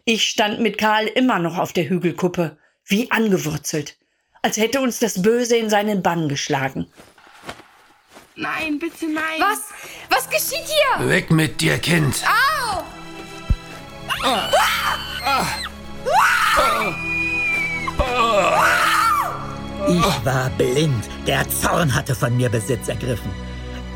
Ich 0.04 0.30
stand 0.30 0.60
mit 0.60 0.78
Karl 0.78 1.08
immer 1.08 1.40
noch 1.40 1.58
auf 1.58 1.74
der 1.74 1.90
Hügelkuppe, 1.90 2.58
wie 2.86 3.10
angewurzelt, 3.12 3.98
als 4.42 4.58
hätte 4.58 4.82
uns 4.82 5.00
das 5.00 5.22
Böse 5.22 5.56
in 5.56 5.70
seinen 5.70 6.04
Bann 6.04 6.30
geschlagen. 6.30 6.88
Nein, 8.36 8.78
bitte 8.78 9.08
nein. 9.08 9.40
Was? 9.40 9.70
Was 10.10 10.30
geschieht 10.30 10.68
hier? 10.68 11.08
Weg 11.10 11.32
mit 11.32 11.62
dir, 11.62 11.78
Kind. 11.80 12.24
Au! 12.26 12.84
Ah. 14.24 14.52
Ah. 15.24 15.48
Ich 19.88 20.26
war 20.26 20.50
blind. 20.58 21.04
Der 21.28 21.48
Zorn 21.48 21.94
hatte 21.94 22.16
von 22.16 22.36
mir 22.36 22.50
Besitz 22.50 22.88
ergriffen. 22.88 23.30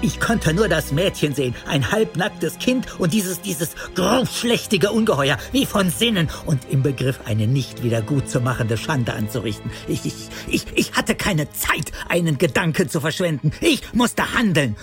Ich 0.02 0.20
konnte 0.20 0.54
nur 0.54 0.68
das 0.68 0.92
Mädchen 0.92 1.34
sehen, 1.34 1.56
ein 1.68 1.92
halbnacktes 1.92 2.60
Kind 2.60 3.00
und 3.00 3.12
dieses, 3.12 3.42
dieses 3.42 3.72
grobschlächtige 3.96 4.92
Ungeheuer, 4.92 5.38
wie 5.52 5.66
von 5.66 5.90
Sinnen 5.90 6.30
und 6.46 6.70
im 6.70 6.84
Begriff, 6.84 7.22
eine 7.26 7.48
nicht 7.48 7.84
wieder 7.84 8.04
gut 8.04 8.30
zu 8.30 8.40
machende 8.40 8.78
Schande 8.78 9.14
anzurichten. 9.14 9.72
Ich, 9.88 10.06
ich, 10.06 10.14
ich, 10.48 10.66
ich 10.76 10.94
hatte 10.94 11.16
keine 11.16 11.52
Zeit, 11.52 11.92
einen 12.08 12.38
Gedanken 12.38 12.88
zu 12.88 13.02
verschwenden. 13.02 13.52
Ich 13.60 13.94
musste 13.94 14.34
handeln. 14.34 14.76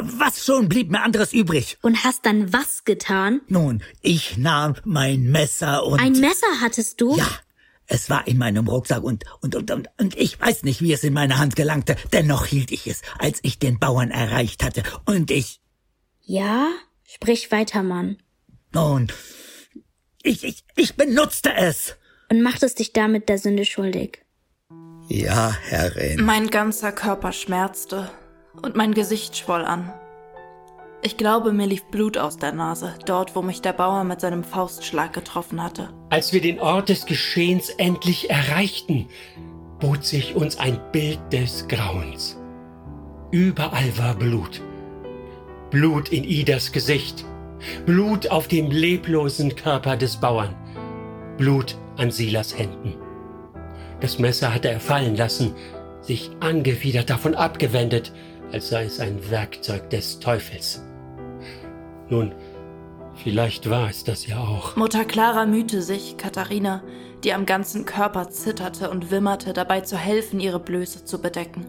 Was 0.00 0.44
schon 0.44 0.68
blieb 0.68 0.90
mir 0.90 1.02
anderes 1.02 1.32
übrig? 1.32 1.78
Und 1.80 2.04
hast 2.04 2.26
dann 2.26 2.52
was 2.52 2.84
getan? 2.84 3.40
Nun, 3.48 3.82
ich 4.02 4.36
nahm 4.36 4.74
mein 4.84 5.24
Messer 5.30 5.84
und... 5.84 5.98
Ein 5.98 6.12
Messer 6.12 6.46
hattest 6.60 7.00
du? 7.00 7.16
Ja, 7.16 7.26
es 7.92 8.08
war 8.08 8.26
in 8.26 8.38
meinem 8.38 8.66
Rucksack 8.68 9.02
und, 9.02 9.24
und, 9.42 9.54
und, 9.54 9.70
und, 9.70 9.88
und 9.98 10.16
ich 10.16 10.40
weiß 10.40 10.62
nicht, 10.62 10.80
wie 10.80 10.94
es 10.94 11.04
in 11.04 11.12
meine 11.12 11.38
Hand 11.38 11.56
gelangte. 11.56 11.94
Dennoch 12.10 12.46
hielt 12.46 12.72
ich 12.72 12.86
es, 12.86 13.02
als 13.18 13.38
ich 13.42 13.58
den 13.58 13.78
Bauern 13.78 14.10
erreicht 14.10 14.64
hatte. 14.64 14.82
Und 15.04 15.30
ich. 15.30 15.60
Ja? 16.22 16.70
Sprich 17.04 17.52
weiter, 17.52 17.82
Mann. 17.82 18.16
Nun, 18.72 19.12
ich, 20.22 20.42
ich, 20.42 20.64
ich 20.74 20.94
benutzte 20.96 21.52
es. 21.54 21.96
Und 22.30 22.40
machtest 22.40 22.78
dich 22.78 22.94
damit 22.94 23.28
der 23.28 23.36
Sünde 23.36 23.66
schuldig. 23.66 24.24
Ja, 25.08 25.54
Herrin. 25.68 26.24
Mein 26.24 26.48
ganzer 26.48 26.92
Körper 26.92 27.32
schmerzte 27.32 28.10
und 28.62 28.74
mein 28.74 28.94
Gesicht 28.94 29.36
schwoll 29.36 29.66
an. 29.66 29.92
Ich 31.04 31.16
glaube, 31.16 31.52
mir 31.52 31.66
lief 31.66 31.82
Blut 31.86 32.16
aus 32.16 32.36
der 32.36 32.52
Nase, 32.52 32.94
dort, 33.06 33.34
wo 33.34 33.42
mich 33.42 33.60
der 33.60 33.72
Bauer 33.72 34.04
mit 34.04 34.20
seinem 34.20 34.44
Faustschlag 34.44 35.12
getroffen 35.12 35.60
hatte. 35.60 35.88
Als 36.10 36.32
wir 36.32 36.40
den 36.40 36.60
Ort 36.60 36.90
des 36.90 37.06
Geschehens 37.06 37.70
endlich 37.70 38.30
erreichten, 38.30 39.08
bot 39.80 40.04
sich 40.04 40.36
uns 40.36 40.58
ein 40.58 40.78
Bild 40.92 41.18
des 41.32 41.66
Grauens. 41.66 42.38
Überall 43.32 43.98
war 43.98 44.14
Blut. 44.14 44.62
Blut 45.70 46.10
in 46.10 46.22
Idas 46.22 46.70
Gesicht. 46.70 47.24
Blut 47.84 48.30
auf 48.30 48.46
dem 48.46 48.70
leblosen 48.70 49.56
Körper 49.56 49.96
des 49.96 50.18
Bauern. 50.18 50.54
Blut 51.36 51.76
an 51.96 52.12
Silas 52.12 52.56
Händen. 52.56 52.94
Das 53.98 54.20
Messer 54.20 54.54
hatte 54.54 54.70
er 54.70 54.78
fallen 54.78 55.16
lassen, 55.16 55.52
sich 56.00 56.30
angewidert 56.38 57.10
davon 57.10 57.34
abgewendet, 57.34 58.12
als 58.52 58.68
sei 58.68 58.84
es 58.84 59.00
ein 59.00 59.18
Werkzeug 59.30 59.90
des 59.90 60.20
Teufels. 60.20 60.80
Nun, 62.12 62.34
vielleicht 63.14 63.70
war 63.70 63.88
es 63.88 64.04
das 64.04 64.26
ja 64.26 64.38
auch. 64.38 64.76
Mutter 64.76 65.06
Clara 65.06 65.46
mühte 65.46 65.80
sich, 65.80 66.18
Katharina, 66.18 66.84
die 67.24 67.32
am 67.32 67.46
ganzen 67.46 67.86
Körper 67.86 68.28
zitterte 68.28 68.90
und 68.90 69.10
wimmerte, 69.10 69.54
dabei 69.54 69.80
zu 69.80 69.96
helfen, 69.96 70.38
ihre 70.38 70.60
Blöße 70.60 71.06
zu 71.06 71.22
bedecken. 71.22 71.66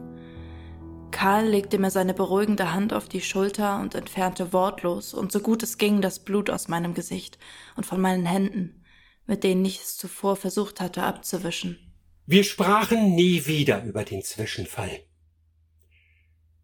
Karl 1.11 1.47
legte 1.47 1.77
mir 1.77 1.91
seine 1.91 2.13
beruhigende 2.13 2.73
Hand 2.73 2.91
auf 2.91 3.07
die 3.07 3.21
Schulter 3.21 3.79
und 3.79 3.95
entfernte 3.95 4.51
wortlos 4.51 5.13
und 5.13 5.31
so 5.31 5.39
gut 5.39 5.63
es 5.63 5.77
ging 5.77 6.01
das 6.01 6.19
Blut 6.19 6.49
aus 6.49 6.67
meinem 6.67 6.93
Gesicht 6.93 7.37
und 7.77 7.85
von 7.85 8.01
meinen 8.01 8.25
Händen, 8.25 8.83
mit 9.25 9.45
denen 9.45 9.63
ich 9.63 9.79
es 9.79 9.95
zuvor 9.95 10.35
versucht 10.35 10.81
hatte 10.81 11.03
abzuwischen. 11.03 11.93
Wir 12.25 12.43
sprachen 12.43 13.15
nie 13.15 13.45
wieder 13.45 13.81
über 13.85 14.03
den 14.03 14.23
Zwischenfall. 14.23 15.05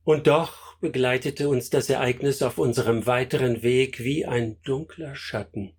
Und 0.04 0.28
doch 0.28 0.69
begleitete 0.80 1.50
uns 1.50 1.70
das 1.70 1.90
Ereignis 1.90 2.42
auf 2.42 2.58
unserem 2.58 3.06
weiteren 3.06 3.62
Weg 3.64 4.00
wie 4.00 4.26
ein 4.26 4.62
dunkler 4.64 5.16
Schatten, 5.16 5.74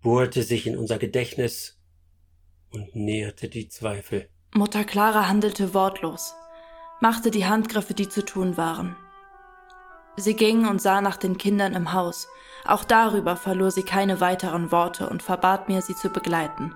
bohrte 0.00 0.42
sich 0.42 0.66
in 0.66 0.76
unser 0.76 0.98
Gedächtnis 0.98 1.78
und 2.70 2.96
näherte 2.96 3.48
die 3.48 3.68
Zweifel. 3.68 4.28
Mutter 4.54 4.84
Clara 4.84 5.28
handelte 5.28 5.74
wortlos, 5.74 6.34
machte 7.00 7.30
die 7.30 7.46
Handgriffe, 7.46 7.94
die 7.94 8.08
zu 8.08 8.24
tun 8.24 8.56
waren. 8.56 8.96
Sie 10.16 10.34
ging 10.34 10.66
und 10.68 10.80
sah 10.80 11.00
nach 11.00 11.16
den 11.16 11.38
Kindern 11.38 11.74
im 11.74 11.92
Haus. 11.92 12.28
Auch 12.64 12.84
darüber 12.84 13.36
verlor 13.36 13.70
sie 13.70 13.82
keine 13.82 14.20
weiteren 14.20 14.70
Worte 14.70 15.08
und 15.08 15.22
verbat 15.22 15.68
mir, 15.68 15.82
sie 15.82 15.94
zu 15.94 16.08
begleiten. 16.08 16.74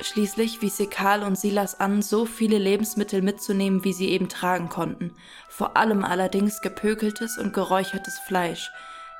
Schließlich 0.00 0.62
wies 0.62 0.76
sie 0.76 0.86
Karl 0.86 1.22
und 1.22 1.38
Silas 1.38 1.78
an, 1.78 2.02
so 2.02 2.24
viele 2.24 2.58
Lebensmittel 2.58 3.22
mitzunehmen, 3.22 3.84
wie 3.84 3.92
sie 3.92 4.08
eben 4.08 4.28
tragen 4.28 4.68
konnten, 4.68 5.14
vor 5.48 5.76
allem 5.76 6.04
allerdings 6.04 6.60
gepökeltes 6.60 7.38
und 7.38 7.52
geräuchertes 7.52 8.18
Fleisch, 8.18 8.72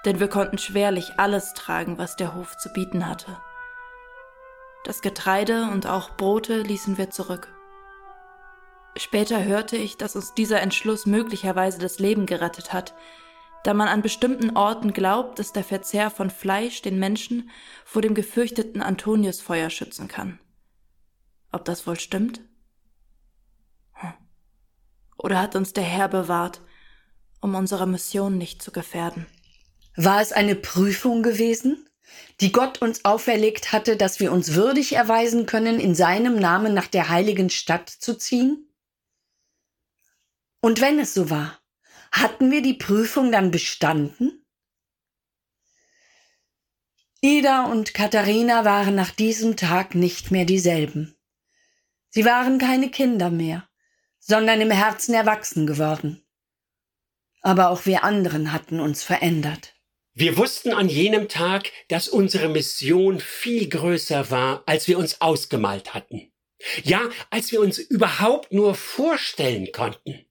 denn 0.04 0.18
wir 0.18 0.28
konnten 0.28 0.58
schwerlich 0.58 1.12
alles 1.18 1.52
tragen, 1.54 1.98
was 1.98 2.16
der 2.16 2.34
Hof 2.34 2.56
zu 2.56 2.72
bieten 2.72 3.06
hatte. 3.06 3.40
Das 4.84 5.02
Getreide 5.02 5.68
und 5.72 5.86
auch 5.86 6.10
Brote 6.16 6.62
ließen 6.62 6.98
wir 6.98 7.10
zurück. 7.10 7.48
Später 8.96 9.44
hörte 9.44 9.76
ich, 9.76 9.96
dass 9.96 10.16
uns 10.16 10.34
dieser 10.34 10.60
Entschluss 10.60 11.06
möglicherweise 11.06 11.78
das 11.78 11.98
Leben 11.98 12.26
gerettet 12.26 12.72
hat, 12.72 12.94
da 13.62 13.74
man 13.74 13.86
an 13.86 14.02
bestimmten 14.02 14.56
Orten 14.56 14.92
glaubt, 14.92 15.38
dass 15.38 15.52
der 15.52 15.62
Verzehr 15.62 16.10
von 16.10 16.30
Fleisch 16.30 16.82
den 16.82 16.98
Menschen 16.98 17.50
vor 17.84 18.02
dem 18.02 18.14
gefürchteten 18.14 18.82
Antoniusfeuer 18.82 19.70
schützen 19.70 20.08
kann. 20.08 20.40
Ob 21.52 21.66
das 21.66 21.86
wohl 21.86 22.00
stimmt? 22.00 22.40
Hm. 23.92 24.14
Oder 25.18 25.40
hat 25.40 25.54
uns 25.54 25.74
der 25.74 25.84
Herr 25.84 26.08
bewahrt, 26.08 26.62
um 27.40 27.54
unsere 27.54 27.86
Mission 27.86 28.38
nicht 28.38 28.62
zu 28.62 28.72
gefährden? 28.72 29.26
War 29.94 30.22
es 30.22 30.32
eine 30.32 30.56
Prüfung 30.56 31.22
gewesen, 31.22 31.88
die 32.40 32.50
Gott 32.50 32.80
uns 32.80 33.04
auferlegt 33.04 33.72
hatte, 33.72 33.96
dass 33.96 34.18
wir 34.18 34.32
uns 34.32 34.54
würdig 34.54 34.94
erweisen 34.94 35.44
können, 35.44 35.78
in 35.78 35.94
seinem 35.94 36.36
Namen 36.36 36.72
nach 36.72 36.86
der 36.86 37.10
heiligen 37.10 37.50
Stadt 37.50 37.90
zu 37.90 38.16
ziehen? 38.16 38.68
Und 40.60 40.80
wenn 40.80 40.98
es 40.98 41.12
so 41.12 41.28
war, 41.28 41.60
hatten 42.10 42.50
wir 42.50 42.62
die 42.62 42.74
Prüfung 42.74 43.30
dann 43.30 43.50
bestanden? 43.50 44.46
Ida 47.20 47.66
und 47.66 47.94
Katharina 47.94 48.64
waren 48.64 48.94
nach 48.94 49.10
diesem 49.10 49.56
Tag 49.56 49.94
nicht 49.94 50.30
mehr 50.30 50.44
dieselben. 50.44 51.16
Sie 52.14 52.26
waren 52.26 52.58
keine 52.58 52.90
Kinder 52.90 53.30
mehr, 53.30 53.66
sondern 54.18 54.60
im 54.60 54.70
Herzen 54.70 55.14
erwachsen 55.14 55.66
geworden. 55.66 56.22
Aber 57.40 57.70
auch 57.70 57.86
wir 57.86 58.04
anderen 58.04 58.52
hatten 58.52 58.80
uns 58.80 59.02
verändert. 59.02 59.74
Wir 60.12 60.36
wussten 60.36 60.74
an 60.74 60.90
jenem 60.90 61.30
Tag, 61.30 61.72
dass 61.88 62.08
unsere 62.08 62.50
Mission 62.50 63.18
viel 63.18 63.66
größer 63.66 64.30
war, 64.30 64.62
als 64.66 64.88
wir 64.88 64.98
uns 64.98 65.22
ausgemalt 65.22 65.94
hatten. 65.94 66.30
Ja, 66.84 67.08
als 67.30 67.50
wir 67.50 67.60
uns 67.60 67.78
überhaupt 67.78 68.52
nur 68.52 68.74
vorstellen 68.74 69.72
konnten. 69.72 70.26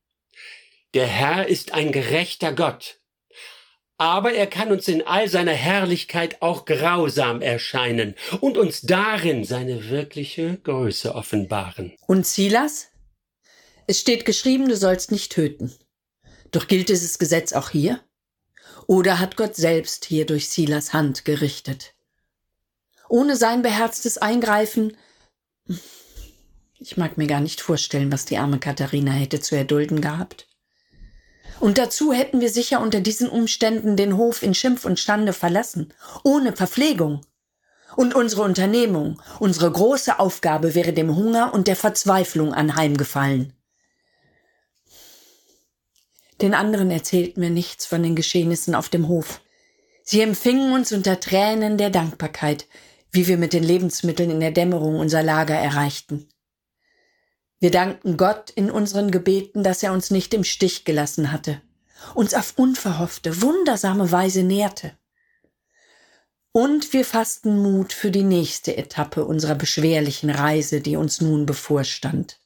Der 0.93 1.07
Herr 1.07 1.47
ist 1.47 1.73
ein 1.73 1.91
gerechter 1.91 2.53
Gott, 2.53 3.00
aber 4.01 4.33
er 4.33 4.47
kann 4.47 4.71
uns 4.71 4.87
in 4.87 5.05
all 5.05 5.29
seiner 5.29 5.51
Herrlichkeit 5.51 6.41
auch 6.41 6.65
grausam 6.65 7.39
erscheinen 7.39 8.15
und 8.39 8.57
uns 8.57 8.81
darin 8.81 9.43
seine 9.43 9.91
wirkliche 9.91 10.57
Größe 10.57 11.13
offenbaren. 11.13 11.93
Und 12.07 12.25
Silas? 12.25 12.87
Es 13.85 13.99
steht 13.99 14.25
geschrieben, 14.25 14.67
du 14.67 14.75
sollst 14.75 15.11
nicht 15.11 15.31
töten. 15.31 15.71
Doch 16.49 16.67
gilt 16.67 16.89
dieses 16.89 17.19
Gesetz 17.19 17.53
auch 17.53 17.69
hier? 17.69 18.03
Oder 18.87 19.19
hat 19.19 19.37
Gott 19.37 19.55
selbst 19.55 20.05
hier 20.05 20.25
durch 20.25 20.49
Silas 20.49 20.93
Hand 20.93 21.23
gerichtet? 21.23 21.93
Ohne 23.07 23.35
sein 23.35 23.61
beherztes 23.61 24.17
Eingreifen. 24.17 24.97
Ich 26.79 26.97
mag 26.97 27.19
mir 27.19 27.27
gar 27.27 27.39
nicht 27.39 27.61
vorstellen, 27.61 28.11
was 28.11 28.25
die 28.25 28.39
arme 28.39 28.57
Katharina 28.57 29.11
hätte 29.11 29.41
zu 29.41 29.55
erdulden 29.55 30.01
gehabt. 30.01 30.47
Und 31.61 31.77
dazu 31.77 32.11
hätten 32.11 32.41
wir 32.41 32.49
sicher 32.49 32.81
unter 32.81 33.01
diesen 33.01 33.29
Umständen 33.29 33.95
den 33.95 34.17
Hof 34.17 34.41
in 34.41 34.55
Schimpf 34.55 34.83
und 34.83 34.99
Stande 34.99 35.31
verlassen, 35.31 35.93
ohne 36.23 36.53
Verpflegung. 36.53 37.21
Und 37.95 38.15
unsere 38.15 38.41
Unternehmung, 38.41 39.21
unsere 39.39 39.71
große 39.71 40.17
Aufgabe 40.17 40.73
wäre 40.73 40.91
dem 40.91 41.15
Hunger 41.15 41.53
und 41.53 41.67
der 41.67 41.75
Verzweiflung 41.75 42.51
anheimgefallen. 42.51 43.53
Den 46.41 46.55
anderen 46.55 46.89
erzählten 46.89 47.41
wir 47.41 47.51
nichts 47.51 47.85
von 47.85 48.01
den 48.01 48.15
Geschehnissen 48.15 48.73
auf 48.73 48.89
dem 48.89 49.07
Hof. 49.07 49.41
Sie 50.01 50.21
empfingen 50.21 50.73
uns 50.73 50.91
unter 50.91 51.19
Tränen 51.19 51.77
der 51.77 51.91
Dankbarkeit, 51.91 52.65
wie 53.11 53.27
wir 53.27 53.37
mit 53.37 53.53
den 53.53 53.63
Lebensmitteln 53.63 54.31
in 54.31 54.39
der 54.39 54.51
Dämmerung 54.51 54.99
unser 54.99 55.21
Lager 55.21 55.55
erreichten. 55.55 56.27
Wir 57.61 57.69
dankten 57.69 58.17
Gott 58.17 58.49
in 58.49 58.71
unseren 58.71 59.11
Gebeten, 59.11 59.63
dass 59.63 59.83
er 59.83 59.93
uns 59.93 60.09
nicht 60.09 60.33
im 60.33 60.43
Stich 60.43 60.83
gelassen 60.83 61.31
hatte, 61.31 61.61
uns 62.15 62.33
auf 62.33 62.55
unverhoffte, 62.57 63.43
wundersame 63.43 64.11
Weise 64.11 64.41
nährte. 64.41 64.97
Und 66.51 66.91
wir 66.91 67.05
fassten 67.05 67.61
Mut 67.61 67.93
für 67.93 68.09
die 68.09 68.23
nächste 68.23 68.75
Etappe 68.75 69.23
unserer 69.25 69.53
beschwerlichen 69.53 70.31
Reise, 70.31 70.81
die 70.81 70.95
uns 70.95 71.21
nun 71.21 71.45
bevorstand. 71.45 72.40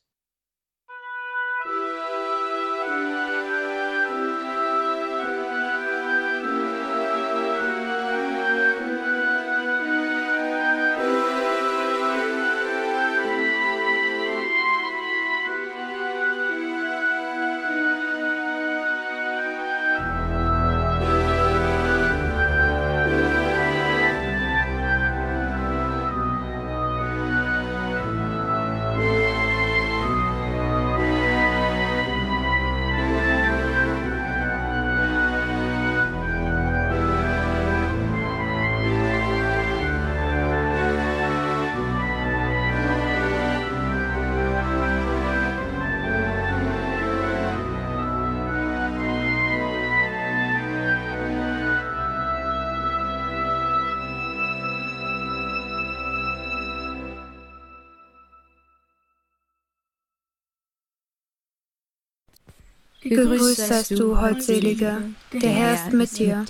Gegrüßt 63.08 63.68
seist 63.68 64.00
du, 64.00 64.20
Holdselige, 64.20 64.98
der 65.32 65.50
Herr 65.50 65.74
ist 65.76 65.94
mit 65.94 66.18
dir. 66.18 66.44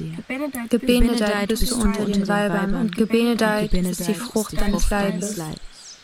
Gebenedeit 0.69 1.49
bist 1.49 1.69
du 1.69 1.75
unter 1.75 2.05
den 2.05 2.25
Weibern 2.29 2.75
und 2.75 2.95
gebenedeit 2.95 3.73
ist 3.73 4.07
die 4.07 4.13
Frucht 4.13 4.59
deines 4.59 4.89
Leibes. 4.89 5.37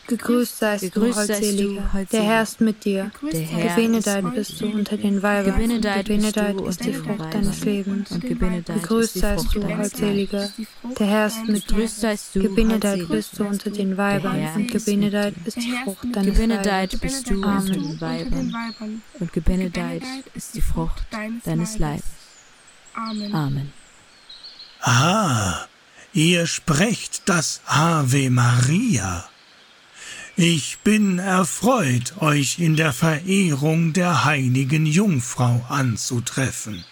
Gegrüßt 0.08 0.58
seist 0.58 0.96
du, 0.96 1.14
Holdselige, 1.14 1.82
der 2.10 2.22
Herr 2.22 2.42
ist 2.42 2.60
mit 2.60 2.84
dir. 2.84 3.10
Gebenedeit 3.22 4.34
bist 4.34 4.60
du 4.60 4.66
unter 4.66 4.96
den 4.96 5.22
Weibern, 5.22 5.56
gebenedeit 5.56 6.08
ist 6.08 6.84
die 6.84 6.92
Frucht 6.92 7.32
deines 7.32 7.64
Lebens. 7.64 8.08
Gegrüßt 8.20 9.14
seist 9.14 9.54
du, 9.54 9.62
Holdselige, 9.64 10.52
der 10.98 11.06
Herr 11.06 11.26
ist 11.28 11.46
mit 11.46 11.70
dir. 11.70 11.88
Gebenedeit 12.34 13.08
bist 13.08 13.38
du 13.38 13.44
unter 13.44 13.70
den 13.70 13.96
Weibern, 13.96 14.50
und 14.56 14.70
gebenedeit 14.70 15.34
ist 15.44 15.56
die 15.56 15.72
Frucht 15.84 16.06
deines 16.12 16.34
Gebenedeit 16.34 17.00
bist 17.00 17.30
du 17.30 17.34
unter 17.34 17.72
den 17.72 18.00
Weibern, 18.00 19.02
und 19.20 19.32
gebenedeit 19.32 20.02
ist 20.34 20.54
die 20.54 20.62
Frucht 20.62 21.06
deines 21.44 21.78
Leibes. 21.78 22.04
Amen. 22.94 23.72
Ah, 24.80 25.66
ihr 26.12 26.46
sprecht 26.46 27.28
das 27.28 27.60
Ave 27.66 28.30
Maria. 28.30 29.28
Ich 30.36 30.78
bin 30.78 31.18
erfreut, 31.18 32.14
euch 32.20 32.58
in 32.58 32.74
der 32.74 32.94
Verehrung 32.94 33.92
der 33.92 34.24
heiligen 34.24 34.86
Jungfrau 34.86 35.64
anzutreffen. 35.68 36.84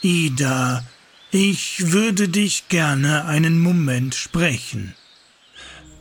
Ida, 0.00 0.82
ich 1.30 1.92
würde 1.92 2.28
dich 2.28 2.68
gerne 2.68 3.26
einen 3.26 3.60
Moment 3.60 4.14
sprechen. 4.14 4.94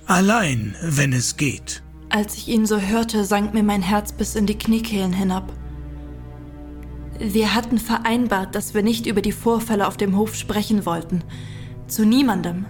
Allein, 0.06 0.76
wenn 0.82 1.12
es 1.12 1.36
geht. 1.36 1.84
Als 2.10 2.38
ich 2.38 2.48
ihn 2.48 2.66
so 2.66 2.80
hörte, 2.80 3.26
sank 3.26 3.54
mir 3.54 3.64
mein 3.64 3.82
Herz 3.82 4.14
bis 4.14 4.36
in 4.36 4.46
die 4.46 4.58
Kniekehlen 4.58 5.14
hinab. 5.14 5.52
Wir 7.20 7.54
hatten 7.56 7.78
vereinbart, 7.78 8.56
dass 8.56 8.74
wir 8.74 8.84
nicht 8.84 9.06
über 9.06 9.22
die 9.22 9.32
Vorfälle 9.32 9.88
auf 9.88 9.98
dem 9.98 10.16
Hof 10.16 10.36
sprechen 10.36 10.86
wollten. 10.86 11.24
Zu 11.88 12.06
niemandem. 12.06 12.66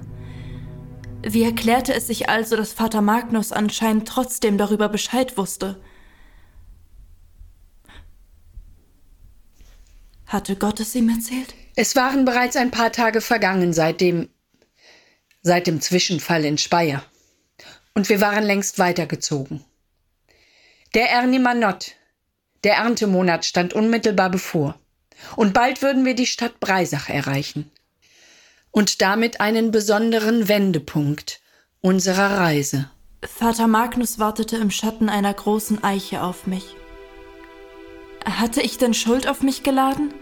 Wie 1.25 1.43
erklärte 1.43 1.93
es 1.93 2.07
sich 2.07 2.27
also, 2.27 2.57
dass 2.57 2.73
Vater 2.73 3.01
Magnus 3.01 3.53
anscheinend 3.53 4.07
trotzdem 4.07 4.57
darüber 4.57 4.89
Bescheid 4.89 5.37
wusste? 5.37 5.81
Hatte 10.25 10.57
Gott 10.57 10.81
es 10.81 10.93
ihm 10.95 11.07
erzählt? 11.07 11.53
Es 11.75 11.95
waren 11.95 12.25
bereits 12.25 12.57
ein 12.57 12.71
paar 12.71 12.91
Tage 12.91 13.21
vergangen 13.21 13.71
seit 13.71 14.01
dem, 14.01 14.29
seit 15.41 15.65
dem 15.65 15.79
Zwischenfall 15.79 16.43
in 16.43 16.57
Speyer. 16.57 17.05
Und 17.93 18.09
wir 18.09 18.19
waren 18.19 18.43
längst 18.43 18.77
weitergezogen. 18.77 19.63
Der 20.93 21.09
Ernie 21.09 21.39
Manott, 21.39 21.93
der 22.65 22.75
Erntemonat 22.75 23.45
stand 23.45 23.73
unmittelbar 23.73 24.29
bevor. 24.29 24.77
Und 25.37 25.53
bald 25.53 25.81
würden 25.81 26.03
wir 26.03 26.15
die 26.15 26.25
Stadt 26.25 26.59
Breisach 26.59 27.07
erreichen 27.07 27.71
und 28.73 29.01
damit 29.01 29.39
einen 29.39 29.71
besonderen 29.71 30.49
Wendepunkt 30.49 31.39
unserer 31.79 32.39
Reise. 32.39 32.89
Vater 33.23 33.67
Magnus 33.67 34.19
wartete 34.19 34.57
im 34.57 34.71
Schatten 34.71 35.07
einer 35.07 35.33
großen 35.33 35.83
Eiche 35.83 36.23
auf 36.23 36.47
mich. 36.47 36.75
Hatte 38.25 38.61
ich 38.61 38.77
denn 38.77 38.93
Schuld 38.93 39.27
auf 39.27 39.41
mich 39.43 39.63
geladen? 39.63 40.13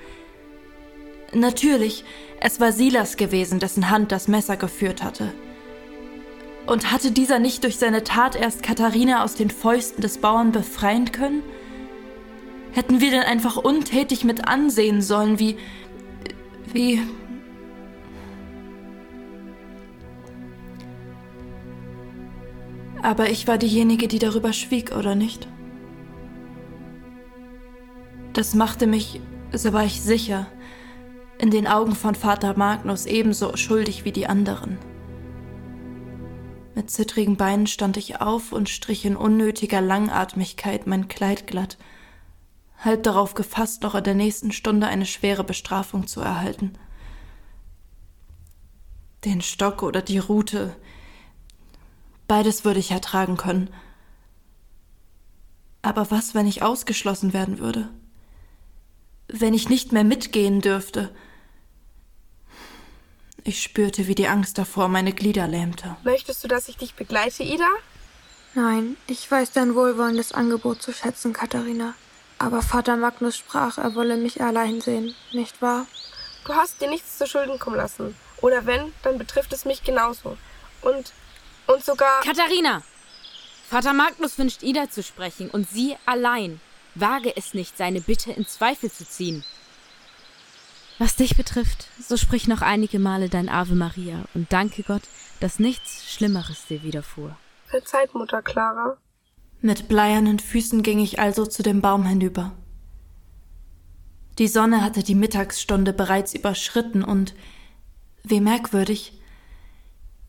Natürlich, 1.34 2.04
es 2.42 2.60
war 2.60 2.74
Silas 2.74 3.16
gewesen, 3.16 3.60
dessen 3.60 3.90
Hand 3.90 4.12
das 4.12 4.28
Messer 4.28 4.58
geführt 4.58 5.02
hatte. 5.02 5.32
Und 6.68 6.92
hatte 6.92 7.12
dieser 7.12 7.40
nicht 7.40 7.64
durch 7.64 7.78
seine 7.78 8.04
Tat 8.04 8.36
erst 8.36 8.64
Katharina 8.64 9.24
aus 9.24 9.36
den 9.36 9.50
Fäusten 9.50 10.02
des 10.02 10.18
Bauern 10.18 10.52
befreien 10.52 11.12
können? 11.12 11.42
Hätten 12.74 13.00
wir 13.00 13.12
denn 13.12 13.24
einfach 13.24 13.56
untätig 13.56 14.26
mit 14.26 14.48
ansehen 14.48 15.02
sollen, 15.02 15.40
wie. 15.40 15.58
wie 16.74 17.02
Aber 23.02 23.30
ich 23.30 23.48
war 23.48 23.58
diejenige, 23.58 24.08
die 24.08 24.20
darüber 24.20 24.54
schwieg, 24.54 24.92
oder 24.96 25.16
nicht? 25.16 25.48
Das 28.34 28.54
machte 28.54 28.88
mich, 28.88 29.20
so 29.52 29.74
war 29.74 29.84
ich 29.84 30.02
sicher, 30.02 30.48
in 31.38 31.50
den 31.50 31.68
Augen 31.68 31.96
von 31.96 32.16
Vater 32.16 32.56
Magnus 32.56 33.06
ebenso 33.06 33.58
schuldig 33.58 34.06
wie 34.06 34.12
die 34.12 34.28
anderen. 34.28 34.78
Mit 36.76 36.90
zittrigen 36.90 37.36
Beinen 37.36 37.68
stand 37.68 37.98
ich 37.98 38.22
auf 38.22 38.52
und 38.54 38.70
strich 38.70 39.04
in 39.04 39.18
unnötiger 39.18 39.82
Langatmigkeit 39.82 40.88
mein 40.88 41.08
Kleid 41.08 41.48
glatt, 41.48 41.78
halb 42.78 43.04
darauf 43.04 43.34
gefasst, 43.34 43.84
noch 43.84 43.96
in 43.96 44.04
der 44.04 44.16
nächsten 44.16 44.52
Stunde 44.52 44.88
eine 44.88 45.06
schwere 45.06 45.44
Bestrafung 45.44 46.08
zu 46.08 46.22
erhalten. 46.22 46.74
Den 49.26 49.42
Stock 49.42 49.84
oder 49.84 50.02
die 50.02 50.20
Rute, 50.20 50.76
Beides 52.32 52.64
würde 52.64 52.80
ich 52.80 52.92
ertragen 52.92 53.36
können. 53.36 53.70
Aber 55.82 56.12
was, 56.12 56.34
wenn 56.34 56.48
ich 56.48 56.64
ausgeschlossen 56.64 57.34
werden 57.34 57.60
würde? 57.60 57.90
Wenn 59.28 59.54
ich 59.54 59.68
nicht 59.68 59.92
mehr 59.92 60.06
mitgehen 60.06 60.62
dürfte? 60.62 61.14
Ich 63.44 63.62
spürte, 63.62 64.08
wie 64.08 64.16
die 64.16 64.30
Angst 64.30 64.58
davor 64.58 64.88
meine 64.88 65.12
Glieder 65.12 65.46
lähmte. 65.50 65.98
Möchtest 66.06 66.42
du, 66.42 66.48
dass 66.48 66.70
ich 66.70 66.78
dich 66.78 66.94
begleite, 66.94 67.44
Ida? 67.44 67.68
Nein, 68.56 68.96
ich 69.08 69.30
weiß 69.30 69.52
dein 69.52 69.76
wohlwollendes 69.76 70.32
Angebot 70.32 70.82
zu 70.82 70.94
schätzen, 70.94 71.34
Katharina. 71.34 71.96
Aber 72.38 72.62
Vater 72.62 72.96
Magnus 72.96 73.36
sprach, 73.36 73.78
er 73.78 73.94
wolle 73.94 74.16
mich 74.16 74.42
allein 74.42 74.80
sehen, 74.80 75.14
nicht 75.34 75.62
wahr? 75.62 75.86
Du 76.46 76.54
hast 76.54 76.80
dir 76.80 76.90
nichts 76.90 77.18
zu 77.18 77.28
Schulden 77.28 77.60
kommen 77.60 77.76
lassen. 77.76 78.16
Oder 78.40 78.66
wenn, 78.66 78.94
dann 79.04 79.18
betrifft 79.18 79.52
es 79.52 79.66
mich 79.66 79.84
genauso. 79.84 80.38
Und, 80.82 81.12
und 81.74 81.84
sogar... 81.84 82.22
Katharina! 82.22 82.84
Vater 83.68 83.94
Magnus 83.94 84.38
wünscht 84.38 84.64
Ida 84.64 84.90
zu 84.90 85.02
sprechen 85.02 85.50
und 85.50 85.70
sie 85.70 85.96
allein. 86.06 86.60
Wage 86.96 87.36
es 87.38 87.54
nicht, 87.54 87.78
seine 87.78 88.02
Bitte 88.02 88.32
in 88.32 88.46
Zweifel 88.46 88.92
zu 88.92 89.06
ziehen. 89.08 89.46
Was 91.00 91.16
dich 91.16 91.38
betrifft, 91.38 91.88
so 92.00 92.18
sprich 92.18 92.48
noch 92.48 92.62
einige 92.62 93.00
Male 93.00 93.30
dein 93.30 93.50
Ave 93.50 93.76
Maria 93.76 94.26
und 94.34 94.52
danke 94.52 94.84
Gott, 94.84 95.04
dass 95.40 95.58
nichts 95.58 96.12
Schlimmeres 96.12 96.68
dir 96.68 96.84
widerfuhr. 96.84 97.38
Verzeiht, 97.66 98.14
Mutter 98.14 98.42
Clara. 98.42 98.98
Mit 99.62 99.88
bleiernen 99.88 100.40
Füßen 100.40 100.84
ging 100.84 101.00
ich 101.00 101.20
also 101.20 101.46
zu 101.46 101.64
dem 101.64 101.82
Baum 101.82 102.06
hinüber. 102.06 102.52
Die 104.38 104.48
Sonne 104.48 104.84
hatte 104.84 105.04
die 105.04 105.16
Mittagsstunde 105.16 105.94
bereits 105.94 106.34
überschritten 106.34 107.04
und, 107.04 107.34
wie 108.24 108.42
merkwürdig, 108.42 109.21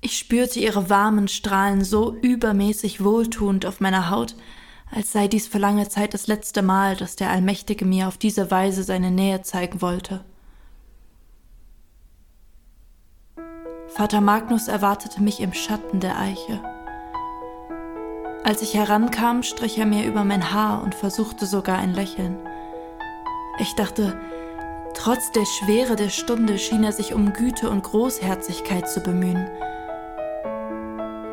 ich 0.02 0.18
spürte 0.18 0.58
ihre 0.58 0.90
warmen 0.90 1.28
Strahlen 1.28 1.84
so 1.84 2.12
übermäßig 2.20 3.02
wohltuend 3.02 3.64
auf 3.64 3.80
meiner 3.80 4.10
Haut, 4.10 4.34
als 4.90 5.12
sei 5.12 5.28
dies 5.28 5.46
für 5.46 5.58
lange 5.58 5.88
Zeit 5.88 6.12
das 6.12 6.26
letzte 6.26 6.60
Mal, 6.60 6.96
dass 6.96 7.14
der 7.14 7.30
Allmächtige 7.30 7.84
mir 7.84 8.08
auf 8.08 8.18
diese 8.18 8.50
Weise 8.50 8.82
seine 8.82 9.12
Nähe 9.12 9.42
zeigen 9.42 9.80
wollte. 9.80 10.24
Vater 13.86 14.20
Magnus 14.20 14.68
erwartete 14.68 15.22
mich 15.22 15.40
im 15.40 15.52
Schatten 15.52 16.00
der 16.00 16.18
Eiche. 16.18 16.60
Als 18.42 18.60
ich 18.60 18.74
herankam, 18.74 19.44
strich 19.44 19.78
er 19.78 19.86
mir 19.86 20.04
über 20.04 20.24
mein 20.24 20.52
Haar 20.52 20.82
und 20.82 20.96
versuchte 20.96 21.46
sogar 21.46 21.78
ein 21.78 21.94
Lächeln. 21.94 22.36
Ich 23.60 23.74
dachte, 23.76 24.20
trotz 24.94 25.30
der 25.30 25.46
Schwere 25.46 25.94
der 25.94 26.08
Stunde 26.08 26.58
schien 26.58 26.82
er 26.82 26.92
sich 26.92 27.14
um 27.14 27.32
Güte 27.32 27.70
und 27.70 27.84
Großherzigkeit 27.84 28.88
zu 28.88 29.00
bemühen. 29.00 29.48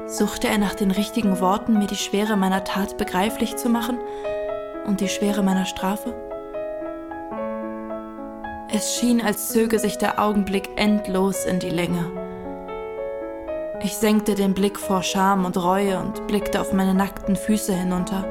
Suchte 0.09 0.47
er 0.47 0.57
nach 0.57 0.73
den 0.73 0.89
richtigen 0.89 1.39
Worten, 1.39 1.77
mir 1.77 1.85
die 1.85 1.95
Schwere 1.95 2.35
meiner 2.35 2.63
Tat 2.63 2.97
begreiflich 2.97 3.57
zu 3.57 3.69
machen 3.69 3.99
und 4.87 5.01
die 5.01 5.07
Schwere 5.07 5.43
meiner 5.43 5.67
Strafe? 5.67 6.15
Es 8.73 8.95
schien, 8.95 9.21
als 9.21 9.49
zöge 9.49 9.77
sich 9.77 9.99
der 9.99 10.19
Augenblick 10.19 10.67
endlos 10.77 11.45
in 11.45 11.59
die 11.59 11.69
Länge. 11.69 12.11
Ich 13.83 13.97
senkte 13.97 14.33
den 14.33 14.55
Blick 14.55 14.79
vor 14.79 15.03
Scham 15.03 15.45
und 15.45 15.57
Reue 15.57 15.99
und 15.99 16.25
blickte 16.25 16.59
auf 16.59 16.73
meine 16.73 16.95
nackten 16.95 17.35
Füße 17.35 17.73
hinunter, 17.73 18.25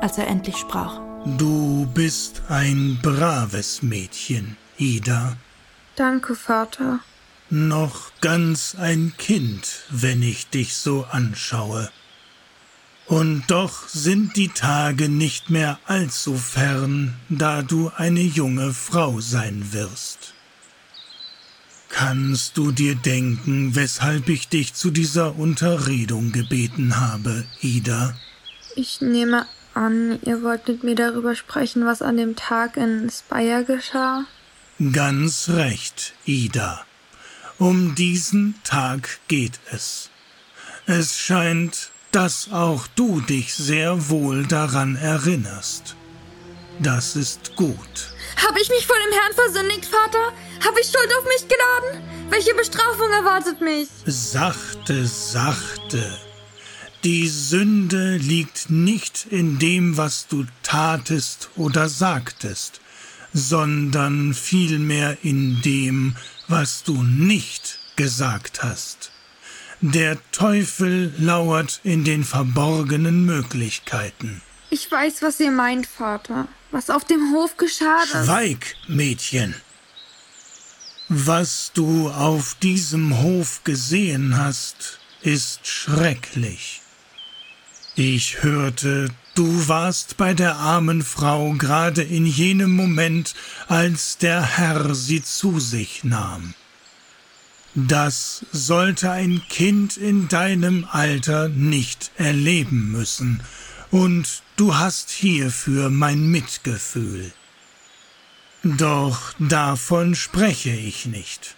als 0.00 0.18
er 0.18 0.26
endlich 0.26 0.58
sprach. 0.58 1.00
Du 1.38 1.86
bist 1.94 2.42
ein 2.50 2.98
braves 3.02 3.82
Mädchen, 3.82 4.58
Ida. 4.76 5.36
Danke, 5.96 6.34
Vater. 6.34 7.00
Noch 7.50 8.10
ganz 8.20 8.74
ein 8.74 9.12
Kind, 9.18 9.84
wenn 9.90 10.22
ich 10.22 10.48
dich 10.48 10.74
so 10.74 11.04
anschaue. 11.04 11.90
Und 13.06 13.44
doch 13.46 13.86
sind 13.88 14.36
die 14.36 14.48
Tage 14.48 15.08
nicht 15.08 15.48
mehr 15.48 15.78
allzu 15.86 16.36
fern, 16.36 17.14
da 17.28 17.62
du 17.62 17.92
eine 17.96 18.22
junge 18.22 18.72
Frau 18.72 19.20
sein 19.20 19.72
wirst. 19.72 20.34
Kannst 21.88 22.56
du 22.56 22.72
dir 22.72 22.96
denken, 22.96 23.76
weshalb 23.76 24.28
ich 24.28 24.48
dich 24.48 24.74
zu 24.74 24.90
dieser 24.90 25.36
Unterredung 25.36 26.32
gebeten 26.32 26.98
habe, 26.98 27.44
Ida? 27.60 28.16
Ich 28.74 29.00
nehme 29.00 29.46
an, 29.72 30.18
ihr 30.22 30.42
wollt 30.42 30.66
mit 30.66 30.82
mir 30.82 30.96
darüber 30.96 31.36
sprechen, 31.36 31.86
was 31.86 32.02
an 32.02 32.16
dem 32.16 32.34
Tag 32.34 32.76
in 32.76 33.08
Speyer 33.08 33.62
geschah? 33.62 34.24
Ganz 34.92 35.48
recht, 35.48 36.12
Ida. 36.24 36.85
Um 37.58 37.94
diesen 37.94 38.54
Tag 38.64 39.18
geht 39.28 39.58
es. 39.72 40.10
Es 40.86 41.18
scheint, 41.18 41.90
dass 42.12 42.52
auch 42.52 42.86
du 42.96 43.20
dich 43.20 43.54
sehr 43.54 44.10
wohl 44.10 44.46
daran 44.46 44.96
erinnerst. 44.96 45.96
Das 46.80 47.16
ist 47.16 47.56
gut. 47.56 48.12
Habe 48.46 48.60
ich 48.60 48.68
mich 48.68 48.86
vor 48.86 48.96
dem 48.96 49.18
Herrn 49.18 49.32
versündigt, 49.32 49.86
Vater? 49.86 50.32
Habe 50.66 50.80
ich 50.80 50.86
Schuld 50.86 51.10
auf 51.18 51.24
mich 51.24 51.48
geladen? 51.48 52.02
Welche 52.28 52.54
Bestrafung 52.54 53.10
erwartet 53.10 53.62
mich? 53.62 53.88
Sachte, 54.04 55.06
sachte. 55.06 56.18
Die 57.04 57.28
Sünde 57.28 58.16
liegt 58.16 58.68
nicht 58.68 59.26
in 59.30 59.58
dem, 59.58 59.96
was 59.96 60.26
du 60.26 60.44
tatest 60.62 61.48
oder 61.56 61.88
sagtest, 61.88 62.80
sondern 63.32 64.34
vielmehr 64.34 65.16
in 65.22 65.62
dem, 65.62 66.16
was 66.48 66.82
du 66.82 67.02
nicht 67.02 67.78
gesagt 67.96 68.62
hast. 68.62 69.10
Der 69.80 70.18
Teufel 70.32 71.12
lauert 71.18 71.80
in 71.84 72.04
den 72.04 72.24
verborgenen 72.24 73.24
Möglichkeiten. 73.24 74.42
Ich 74.70 74.90
weiß, 74.90 75.22
was 75.22 75.38
ihr 75.40 75.50
meint, 75.50 75.86
Vater. 75.86 76.48
Was 76.70 76.90
auf 76.90 77.04
dem 77.04 77.32
Hof 77.32 77.56
geschah. 77.56 78.04
Schweig, 78.06 78.74
Mädchen. 78.88 79.54
Was 81.08 81.70
du 81.72 82.10
auf 82.10 82.54
diesem 82.54 83.22
Hof 83.22 83.62
gesehen 83.62 84.36
hast, 84.36 84.98
ist 85.22 85.66
schrecklich. 85.66 86.82
Ich 87.94 88.42
hörte, 88.42 89.10
du 89.36 89.68
warst 89.68 90.16
bei 90.16 90.34
der 90.34 90.56
armen 90.56 91.02
Frau 91.02 91.52
gerade 91.52 92.02
in 92.02 92.26
jenem 92.26 92.74
Moment, 92.74 93.34
als 93.68 94.18
der 94.18 94.42
Herr 94.42 94.94
sie 94.94 95.22
zu 95.22 95.60
sich 95.60 96.04
nahm. 96.04 96.54
Das 97.74 98.46
sollte 98.52 99.10
ein 99.10 99.42
Kind 99.48 99.98
in 99.98 100.28
deinem 100.28 100.86
Alter 100.90 101.48
nicht 101.48 102.10
erleben 102.16 102.90
müssen, 102.90 103.42
und 103.90 104.42
du 104.56 104.74
hast 104.74 105.10
hierfür 105.10 105.90
mein 105.90 106.28
Mitgefühl. 106.30 107.32
Doch 108.62 109.34
davon 109.38 110.14
spreche 110.14 110.70
ich 110.70 111.06
nicht. 111.06 111.55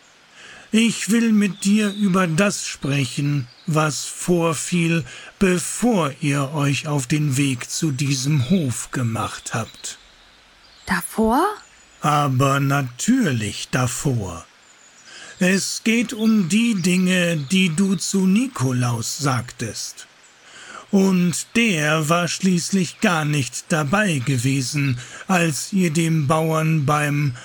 Ich 0.70 1.10
will 1.10 1.32
mit 1.32 1.64
dir 1.64 1.94
über 1.94 2.26
das 2.26 2.66
sprechen, 2.66 3.48
was 3.66 4.04
vorfiel, 4.04 5.02
bevor 5.38 6.12
ihr 6.20 6.52
euch 6.52 6.86
auf 6.86 7.06
den 7.06 7.38
Weg 7.38 7.70
zu 7.70 7.90
diesem 7.90 8.50
Hof 8.50 8.90
gemacht 8.90 9.54
habt. 9.54 9.98
Davor? 10.84 11.42
Aber 12.02 12.60
natürlich 12.60 13.68
davor. 13.70 14.44
Es 15.38 15.82
geht 15.84 16.12
um 16.12 16.50
die 16.50 16.74
Dinge, 16.74 17.38
die 17.50 17.70
du 17.74 17.94
zu 17.96 18.26
Nikolaus 18.26 19.16
sagtest. 19.16 20.06
Und 20.90 21.46
der 21.56 22.10
war 22.10 22.28
schließlich 22.28 23.00
gar 23.00 23.24
nicht 23.24 23.66
dabei 23.70 24.18
gewesen, 24.18 24.98
als 25.28 25.72
ihr 25.72 25.90
dem 25.90 26.26
Bauern 26.26 26.84
beim 26.84 27.36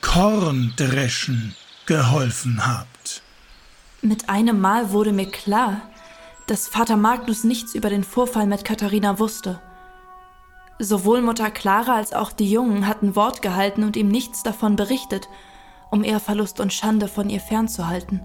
Korndreschen 0.00 1.54
geholfen 1.86 2.66
habt. 2.66 3.22
Mit 4.02 4.28
einem 4.28 4.60
Mal 4.60 4.90
wurde 4.90 5.12
mir 5.12 5.30
klar, 5.30 5.80
dass 6.46 6.68
Vater 6.68 6.96
Magnus 6.96 7.44
nichts 7.44 7.74
über 7.74 7.90
den 7.90 8.04
Vorfall 8.04 8.46
mit 8.46 8.64
Katharina 8.64 9.18
wusste. 9.18 9.60
Sowohl 10.78 11.22
Mutter 11.22 11.50
Clara 11.50 11.96
als 11.96 12.12
auch 12.12 12.32
die 12.32 12.50
Jungen 12.50 12.86
hatten 12.86 13.16
Wort 13.16 13.40
gehalten 13.40 13.82
und 13.82 13.96
ihm 13.96 14.08
nichts 14.08 14.42
davon 14.42 14.76
berichtet, 14.76 15.28
um 15.90 16.04
Ehrverlust 16.04 16.60
und 16.60 16.72
Schande 16.72 17.08
von 17.08 17.30
ihr 17.30 17.40
fernzuhalten. 17.40 18.20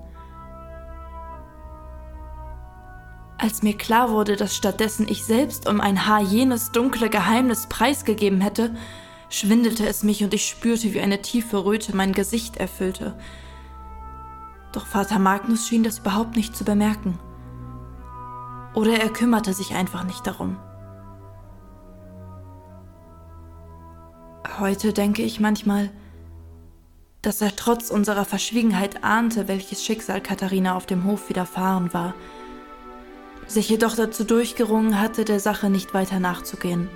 Als 3.37 3.63
mir 3.63 3.75
klar 3.75 4.11
wurde, 4.11 4.35
dass 4.35 4.55
stattdessen 4.55 5.07
ich 5.07 5.23
selbst 5.23 5.67
um 5.67 5.81
ein 5.81 6.05
Haar 6.05 6.21
jenes 6.21 6.71
dunkle 6.71 7.09
Geheimnis 7.09 7.65
preisgegeben 7.67 8.41
hätte, 8.41 8.75
schwindelte 9.29 9.87
es 9.87 10.03
mich 10.03 10.23
und 10.23 10.33
ich 10.33 10.47
spürte, 10.47 10.93
wie 10.93 11.01
eine 11.01 11.23
tiefe 11.23 11.65
Röte 11.65 11.95
mein 11.95 12.11
Gesicht 12.11 12.57
erfüllte. 12.57 13.15
Doch 14.71 14.85
Vater 14.85 15.19
Magnus 15.19 15.67
schien 15.67 15.83
das 15.83 15.99
überhaupt 15.99 16.35
nicht 16.35 16.55
zu 16.55 16.63
bemerken. 16.63 17.19
Oder 18.73 18.99
er 18.99 19.09
kümmerte 19.09 19.53
sich 19.53 19.73
einfach 19.73 20.03
nicht 20.03 20.25
darum. 20.25 20.57
Heute 24.59 24.93
denke 24.93 25.23
ich 25.23 25.39
manchmal, 25.39 25.89
dass 27.21 27.41
er 27.41 27.55
trotz 27.55 27.89
unserer 27.89 28.25
Verschwiegenheit 28.25 29.03
ahnte, 29.03 29.47
welches 29.47 29.83
Schicksal 29.83 30.21
Katharina 30.21 30.75
auf 30.75 30.85
dem 30.85 31.05
Hof 31.05 31.29
widerfahren 31.29 31.93
war– 31.93 32.13
sich 33.51 33.69
jedoch 33.69 33.95
dazu 33.95 34.23
durchgerungen 34.23 34.99
hatte, 34.99 35.25
der 35.25 35.39
Sache 35.39 35.69
nicht 35.69 35.93
weiter 35.93 36.19
nachzugehen. 36.19 36.89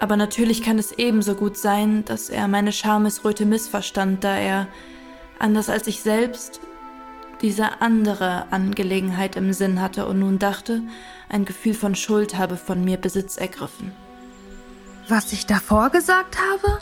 Aber 0.00 0.16
natürlich 0.16 0.62
kann 0.62 0.78
es 0.78 0.92
ebenso 0.92 1.34
gut 1.34 1.56
sein, 1.56 2.04
dass 2.04 2.28
er 2.28 2.48
meine 2.48 2.72
Schamesröte 2.72 3.46
missverstand, 3.46 4.24
da 4.24 4.36
er, 4.36 4.66
anders 5.38 5.68
als 5.68 5.86
ich 5.86 6.00
selbst, 6.00 6.60
diese 7.42 7.80
andere 7.80 8.46
Angelegenheit 8.52 9.36
im 9.36 9.52
Sinn 9.52 9.80
hatte 9.80 10.06
und 10.06 10.20
nun 10.20 10.38
dachte, 10.38 10.82
ein 11.28 11.44
Gefühl 11.44 11.74
von 11.74 11.94
Schuld 11.94 12.36
habe 12.36 12.56
von 12.56 12.84
mir 12.84 12.96
Besitz 12.96 13.36
ergriffen. 13.36 13.92
was 15.08 15.32
ich 15.32 15.44
davor 15.44 15.90
gesagt 15.90 16.38
habe? 16.38 16.78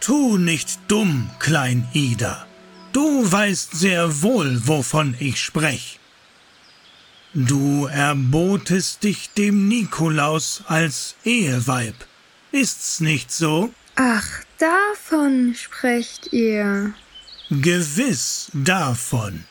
Tu 0.00 0.36
nicht 0.36 0.78
dumm, 0.88 1.30
Klein 1.38 1.88
Ida. 1.94 2.46
Du 2.92 3.30
weißt 3.32 3.72
sehr 3.74 4.22
wohl, 4.22 4.60
wovon 4.66 5.16
ich 5.18 5.40
sprech. 5.40 5.98
Du 7.32 7.86
erbotest 7.86 9.02
dich 9.02 9.30
dem 9.30 9.66
Nikolaus 9.66 10.62
als 10.66 11.16
Eheweib. 11.24 11.94
Ist's 12.52 13.00
nicht 13.00 13.32
so? 13.32 13.72
Ach, 13.96 14.28
davon 14.58 15.54
sprecht 15.56 16.32
ihr. 16.32 16.92
Gewiss 17.50 18.50
davon. 18.54 19.44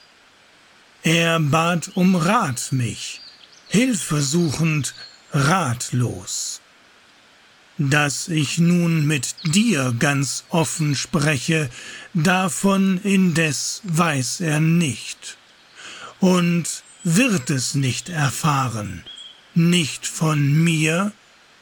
Er 1.04 1.40
bat 1.40 1.92
um 1.96 2.16
Rat 2.16 2.72
mich, 2.72 3.22
hilfesuchend, 3.68 4.96
ratlos. 5.32 6.60
Dass 7.78 8.30
ich 8.30 8.58
nun 8.58 9.06
mit 9.06 9.36
dir 9.46 9.96
ganz 9.98 10.44
offen 10.50 10.96
spreche, 10.96 11.70
davon 12.14 13.00
indes 13.04 13.82
weiß 13.84 14.42
er 14.42 14.60
nicht 14.60 15.38
und 16.20 16.84
wird 17.04 17.50
es 17.50 17.76
nicht 17.76 18.10
erfahren, 18.10 19.04
nicht 19.54 20.08
von 20.08 20.64
mir 20.64 21.12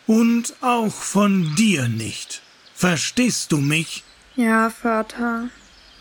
und 0.08 0.54
auch 0.62 0.94
von 0.94 1.56
dir 1.56 1.88
nicht. 1.88 2.42
Verstehst 2.74 3.52
du 3.52 3.58
mich? 3.58 4.04
Ja, 4.36 4.70
Vater. 4.70 5.50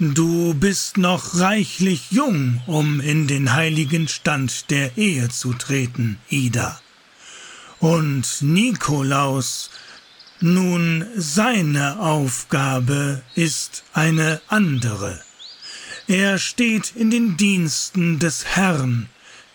Du 0.02 0.54
bist 0.54 0.96
noch 0.96 1.38
reichlich 1.38 2.10
jung, 2.10 2.62
um 2.66 3.00
in 3.00 3.26
den 3.26 3.52
heiligen 3.52 4.08
Stand 4.08 4.70
der 4.70 4.96
Ehe 4.96 5.28
zu 5.28 5.52
treten, 5.52 6.16
Ida. 6.30 6.80
Und 7.80 8.40
Nikolaus, 8.40 9.68
nun 10.40 11.04
seine 11.16 12.00
Aufgabe 12.00 13.20
ist 13.34 13.84
eine 13.92 14.40
andere. 14.48 15.20
Er 16.08 16.38
steht 16.38 16.96
in 16.96 17.10
den 17.10 17.36
Diensten 17.36 18.18
des 18.18 18.46
Herrn, 18.46 19.10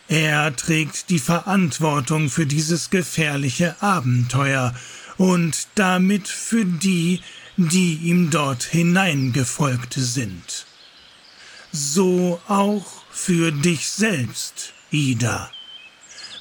er 0.08 0.56
trägt 0.56 1.10
die 1.10 1.18
Verantwortung 1.18 2.30
für 2.30 2.46
dieses 2.46 2.92
gefährliche 2.92 3.82
Abenteuer 3.82 4.76
und 5.18 5.68
damit 5.74 6.28
für 6.28 6.66
die, 6.66 7.22
die 7.58 7.96
ihm 7.96 8.30
dort 8.30 8.64
hineingefolgt 8.64 9.94
sind. 9.98 10.66
So 11.72 12.42
auch 12.48 12.86
für 13.12 13.52
dich 13.52 13.90
selbst, 13.90 14.74
Ida. 14.92 15.52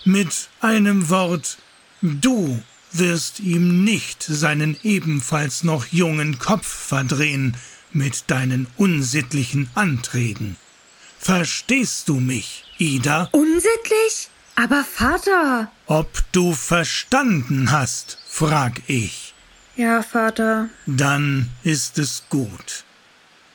Mit 0.05 0.49
einem 0.61 1.09
Wort, 1.09 1.59
du 2.03 2.62
wirst 2.93 3.41
ihm 3.41 3.85
nicht 3.85 4.23
seinen 4.23 4.77
ebenfalls 4.83 5.65
noch 5.65 5.87
jungen 5.87 6.39
Kopf 6.39 6.67
verdrehen 6.67 7.57
mit 7.93 8.25
deinen 8.31 8.67
unsittlichen 8.77 9.69
Anträgen. 9.75 10.57
Verstehst 11.19 12.09
du 12.09 12.21
mich, 12.21 12.65
Ida? 12.79 13.29
Unsittlich? 13.33 14.29
Aber 14.57 14.85
Vater. 14.85 15.73
Ob 15.87 16.23
du 16.33 16.53
verstanden 16.55 17.71
hast, 17.73 18.19
frag 18.29 18.83
ich. 18.89 19.34
Ja, 19.77 20.03
Vater. 20.03 20.68
Dann 20.87 21.51
ist 21.64 21.99
es 21.99 22.25
gut. 22.29 22.85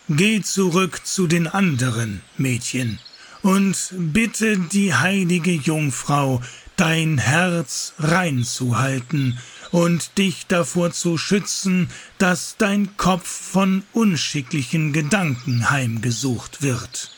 Geh 0.10 0.42
zurück 0.42 1.02
zu 1.06 1.28
den 1.28 1.48
anderen, 1.48 2.22
Mädchen, 2.38 3.00
und 3.42 3.94
bitte 3.94 4.58
die 4.58 4.94
heilige 4.94 5.52
Jungfrau, 5.52 6.42
dein 6.76 7.18
Herz 7.18 7.94
reinzuhalten 8.00 9.38
und 9.72 10.18
dich 10.18 10.48
davor 10.48 10.92
zu 10.92 11.18
schützen, 11.18 11.90
dass 12.18 12.56
dein 12.58 12.98
Kopf 12.98 13.28
von 13.28 13.84
unschicklichen 13.94 14.94
Gedanken 14.94 15.70
heimgesucht 15.70 16.62
wird. 16.62 17.12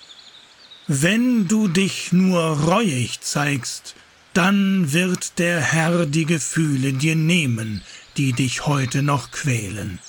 Wenn 0.87 1.47
du 1.47 1.67
dich 1.67 2.11
nur 2.11 2.41
reuig 2.41 3.21
zeigst, 3.21 3.95
dann 4.33 4.93
wird 4.93 5.39
der 5.39 5.61
Herr 5.61 6.05
die 6.05 6.25
Gefühle 6.25 6.93
dir 6.93 7.15
nehmen, 7.15 7.83
die 8.17 8.33
dich 8.33 8.65
heute 8.65 9.03
noch 9.03 9.31
quälen. 9.31 9.99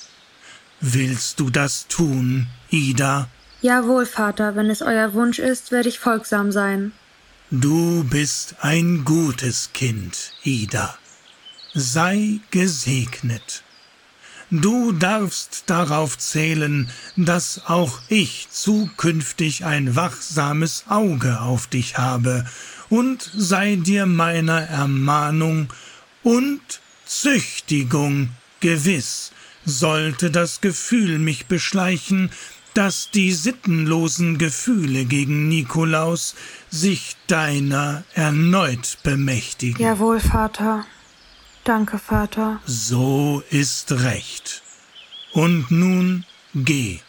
Willst 0.81 1.39
du 1.39 1.49
das 1.49 1.87
tun, 1.87 2.47
Ida? 2.69 3.29
Jawohl, 3.61 4.05
Vater, 4.05 4.55
wenn 4.55 4.69
es 4.69 4.81
euer 4.81 5.13
Wunsch 5.13 5.39
ist, 5.39 5.71
werde 5.71 5.89
ich 5.89 5.99
folgsam 5.99 6.51
sein. 6.51 6.91
Du 7.51 8.03
bist 8.03 8.55
ein 8.61 9.05
gutes 9.05 9.69
Kind, 9.73 10.33
Ida. 10.43 10.97
Sei 11.73 12.39
gesegnet. 12.51 13.63
Du 14.51 14.91
darfst 14.91 15.63
darauf 15.67 16.17
zählen, 16.17 16.89
dass 17.15 17.61
auch 17.65 18.01
ich 18.07 18.47
zukünftig 18.51 19.65
ein 19.65 19.95
wachsames 19.95 20.83
Auge 20.89 21.39
auf 21.41 21.65
dich 21.67 21.97
habe 21.97 22.45
und 22.89 23.31
sei 23.35 23.77
dir 23.77 24.05
meiner 24.05 24.61
Ermahnung 24.61 25.73
und 26.21 26.81
Züchtigung 27.05 28.29
gewiss, 28.59 29.31
sollte 29.65 30.31
das 30.31 30.61
Gefühl 30.61 31.19
mich 31.19 31.45
beschleichen, 31.47 32.31
dass 32.73 33.11
die 33.11 33.33
sittenlosen 33.33 34.37
Gefühle 34.37 35.05
gegen 35.05 35.47
Nikolaus 35.47 36.35
sich 36.69 37.15
deiner 37.27 38.03
erneut 38.13 38.97
bemächtigen. 39.03 39.83
Jawohl, 39.83 40.19
Vater. 40.19 40.85
Danke, 41.63 41.99
Vater. 41.99 42.59
So 42.65 43.43
ist 43.49 43.91
recht. 43.91 44.63
Und 45.33 45.71
nun 45.71 46.25
geh. 46.53 46.99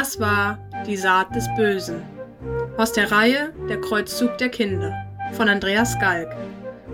Das 0.00 0.18
war 0.18 0.58
Die 0.86 0.96
Saat 0.96 1.36
des 1.36 1.46
Bösen. 1.56 2.02
Aus 2.78 2.90
der 2.94 3.12
Reihe 3.12 3.52
Der 3.68 3.78
Kreuzzug 3.82 4.38
der 4.38 4.48
Kinder 4.48 4.94
von 5.32 5.46
Andreas 5.46 5.98
Galk. 5.98 6.34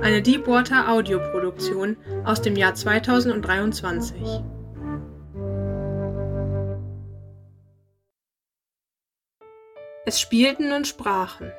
Eine 0.02 0.20
Deepwater 0.20 0.88
Audioproduktion 0.88 1.96
aus 2.24 2.42
dem 2.42 2.56
Jahr 2.56 2.74
2023. 2.74 4.42
Es 10.04 10.20
spielten 10.20 10.72
und 10.72 10.88
sprachen 10.88 11.52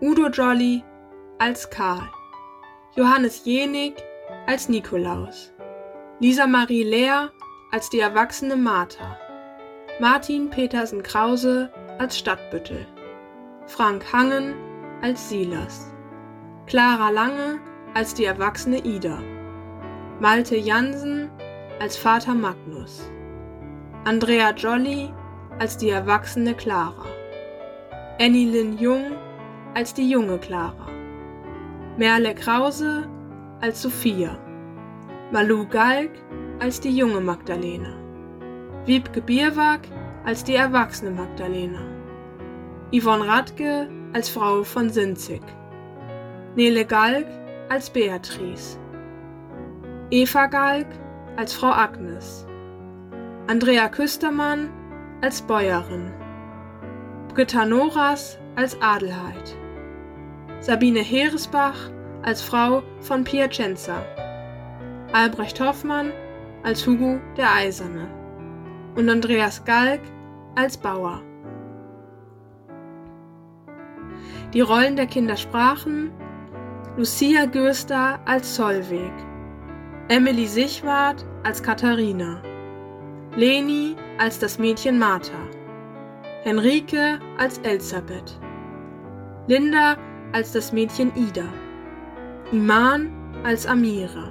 Udo 0.00 0.26
Jolly 0.26 0.82
als 1.38 1.70
Karl, 1.70 2.10
Johannes 2.96 3.44
Jenig 3.44 3.94
als 4.48 4.68
Nikolaus, 4.68 5.52
Lisa 6.18 6.48
Marie 6.48 6.82
Lehr 6.82 7.30
als 7.70 7.90
die 7.90 8.00
erwachsene 8.00 8.56
Martha, 8.56 9.16
Martin 10.00 10.48
Petersen 10.48 11.02
Krause 11.02 11.70
als 11.98 12.18
Stadtbüttel, 12.18 12.86
Frank 13.66 14.10
Hangen 14.10 14.54
als 15.02 15.28
Silas, 15.28 15.92
Clara 16.66 17.10
Lange 17.10 17.60
als 17.92 18.14
die 18.14 18.24
erwachsene 18.24 18.78
Ida, 18.78 19.18
Malte 20.18 20.56
Jansen 20.56 21.30
als 21.78 21.98
Vater 21.98 22.34
Magnus, 22.34 23.02
Andrea 24.04 24.52
Jolly 24.54 25.12
als 25.58 25.76
die 25.76 25.90
erwachsene 25.90 26.54
Clara, 26.54 27.04
Annie 28.18 28.50
Lynn 28.50 28.78
Jung 28.78 29.12
als 29.74 29.92
die 29.92 30.08
junge 30.08 30.38
Clara, 30.38 30.88
Merle 31.98 32.34
Krause 32.34 33.06
als 33.60 33.82
Sophia, 33.82 34.38
Malu 35.32 35.66
Galg 35.68 36.10
als 36.60 36.80
die 36.80 36.96
junge 36.96 37.20
Magdalena, 37.20 38.01
Wiebke 38.84 39.20
Bierwag 39.20 39.82
als 40.24 40.42
die 40.42 40.56
erwachsene 40.56 41.12
Magdalena, 41.12 41.82
Yvonne 42.90 43.28
Radke 43.28 43.88
als 44.12 44.28
Frau 44.28 44.64
von 44.64 44.90
Sinzig, 44.90 45.40
Nele 46.56 46.84
Galg 46.84 47.28
als 47.68 47.90
Beatrice, 47.90 48.80
Eva 50.10 50.46
Galg 50.46 50.88
als 51.36 51.54
Frau 51.54 51.70
Agnes, 51.70 52.44
Andrea 53.46 53.88
Küstermann 53.88 54.68
als 55.20 55.40
Bäuerin, 55.42 56.10
Britta 57.32 57.64
Noras 57.64 58.36
als 58.56 58.76
Adelheid, 58.82 59.56
Sabine 60.58 61.02
Heeresbach 61.02 61.88
als 62.22 62.42
Frau 62.42 62.82
von 62.98 63.22
Piacenza, 63.22 64.04
Albrecht 65.12 65.60
Hoffmann 65.60 66.10
als 66.64 66.84
Hugo 66.84 67.20
der 67.36 67.54
Eiserne 67.54 68.21
und 68.94 69.08
Andreas 69.08 69.64
Galg 69.64 70.00
als 70.54 70.76
Bauer. 70.76 71.22
Die 74.52 74.60
Rollen 74.60 74.96
der 74.96 75.06
Kinder 75.06 75.36
sprachen 75.36 76.10
Lucia 76.96 77.46
Göster 77.46 78.20
als 78.26 78.54
Zollweg, 78.54 79.12
Emily 80.08 80.46
Sichwart 80.46 81.24
als 81.42 81.62
Katharina, 81.62 82.42
Leni 83.34 83.96
als 84.18 84.38
das 84.38 84.58
Mädchen 84.58 84.98
Martha, 84.98 85.38
Henrike 86.42 87.18
als 87.38 87.58
Elisabeth, 87.58 88.38
Linda 89.46 89.96
als 90.32 90.52
das 90.52 90.70
Mädchen 90.70 91.10
Ida, 91.16 91.46
Iman 92.52 93.10
als 93.42 93.66
Amira, 93.66 94.30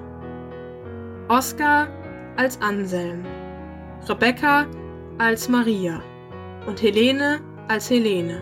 Oskar 1.30 1.88
als 2.38 2.62
Anselm, 2.62 3.26
Rebecca 4.10 4.66
als 5.20 5.48
Maria 5.48 6.02
und 6.66 6.82
Helene 6.82 7.40
als 7.68 7.90
Helene. 7.90 8.42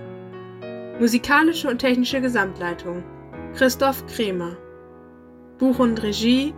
Musikalische 1.00 1.70
und 1.70 1.80
technische 1.80 2.22
Gesamtleitung 2.22 3.04
Christoph 3.56 4.06
Kremer. 4.08 4.56
Buch 5.58 5.80
und 5.80 6.02
Regie 6.02 6.54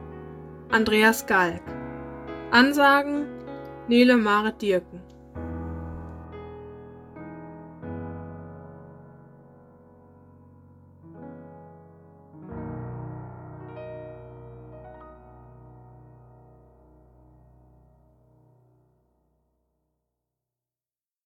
Andreas 0.69 1.25
Galk. 1.25 1.61
Ansagen 2.51 3.25
Nele 3.87 4.17
Marit 4.17 4.61
Dirken. 4.61 5.01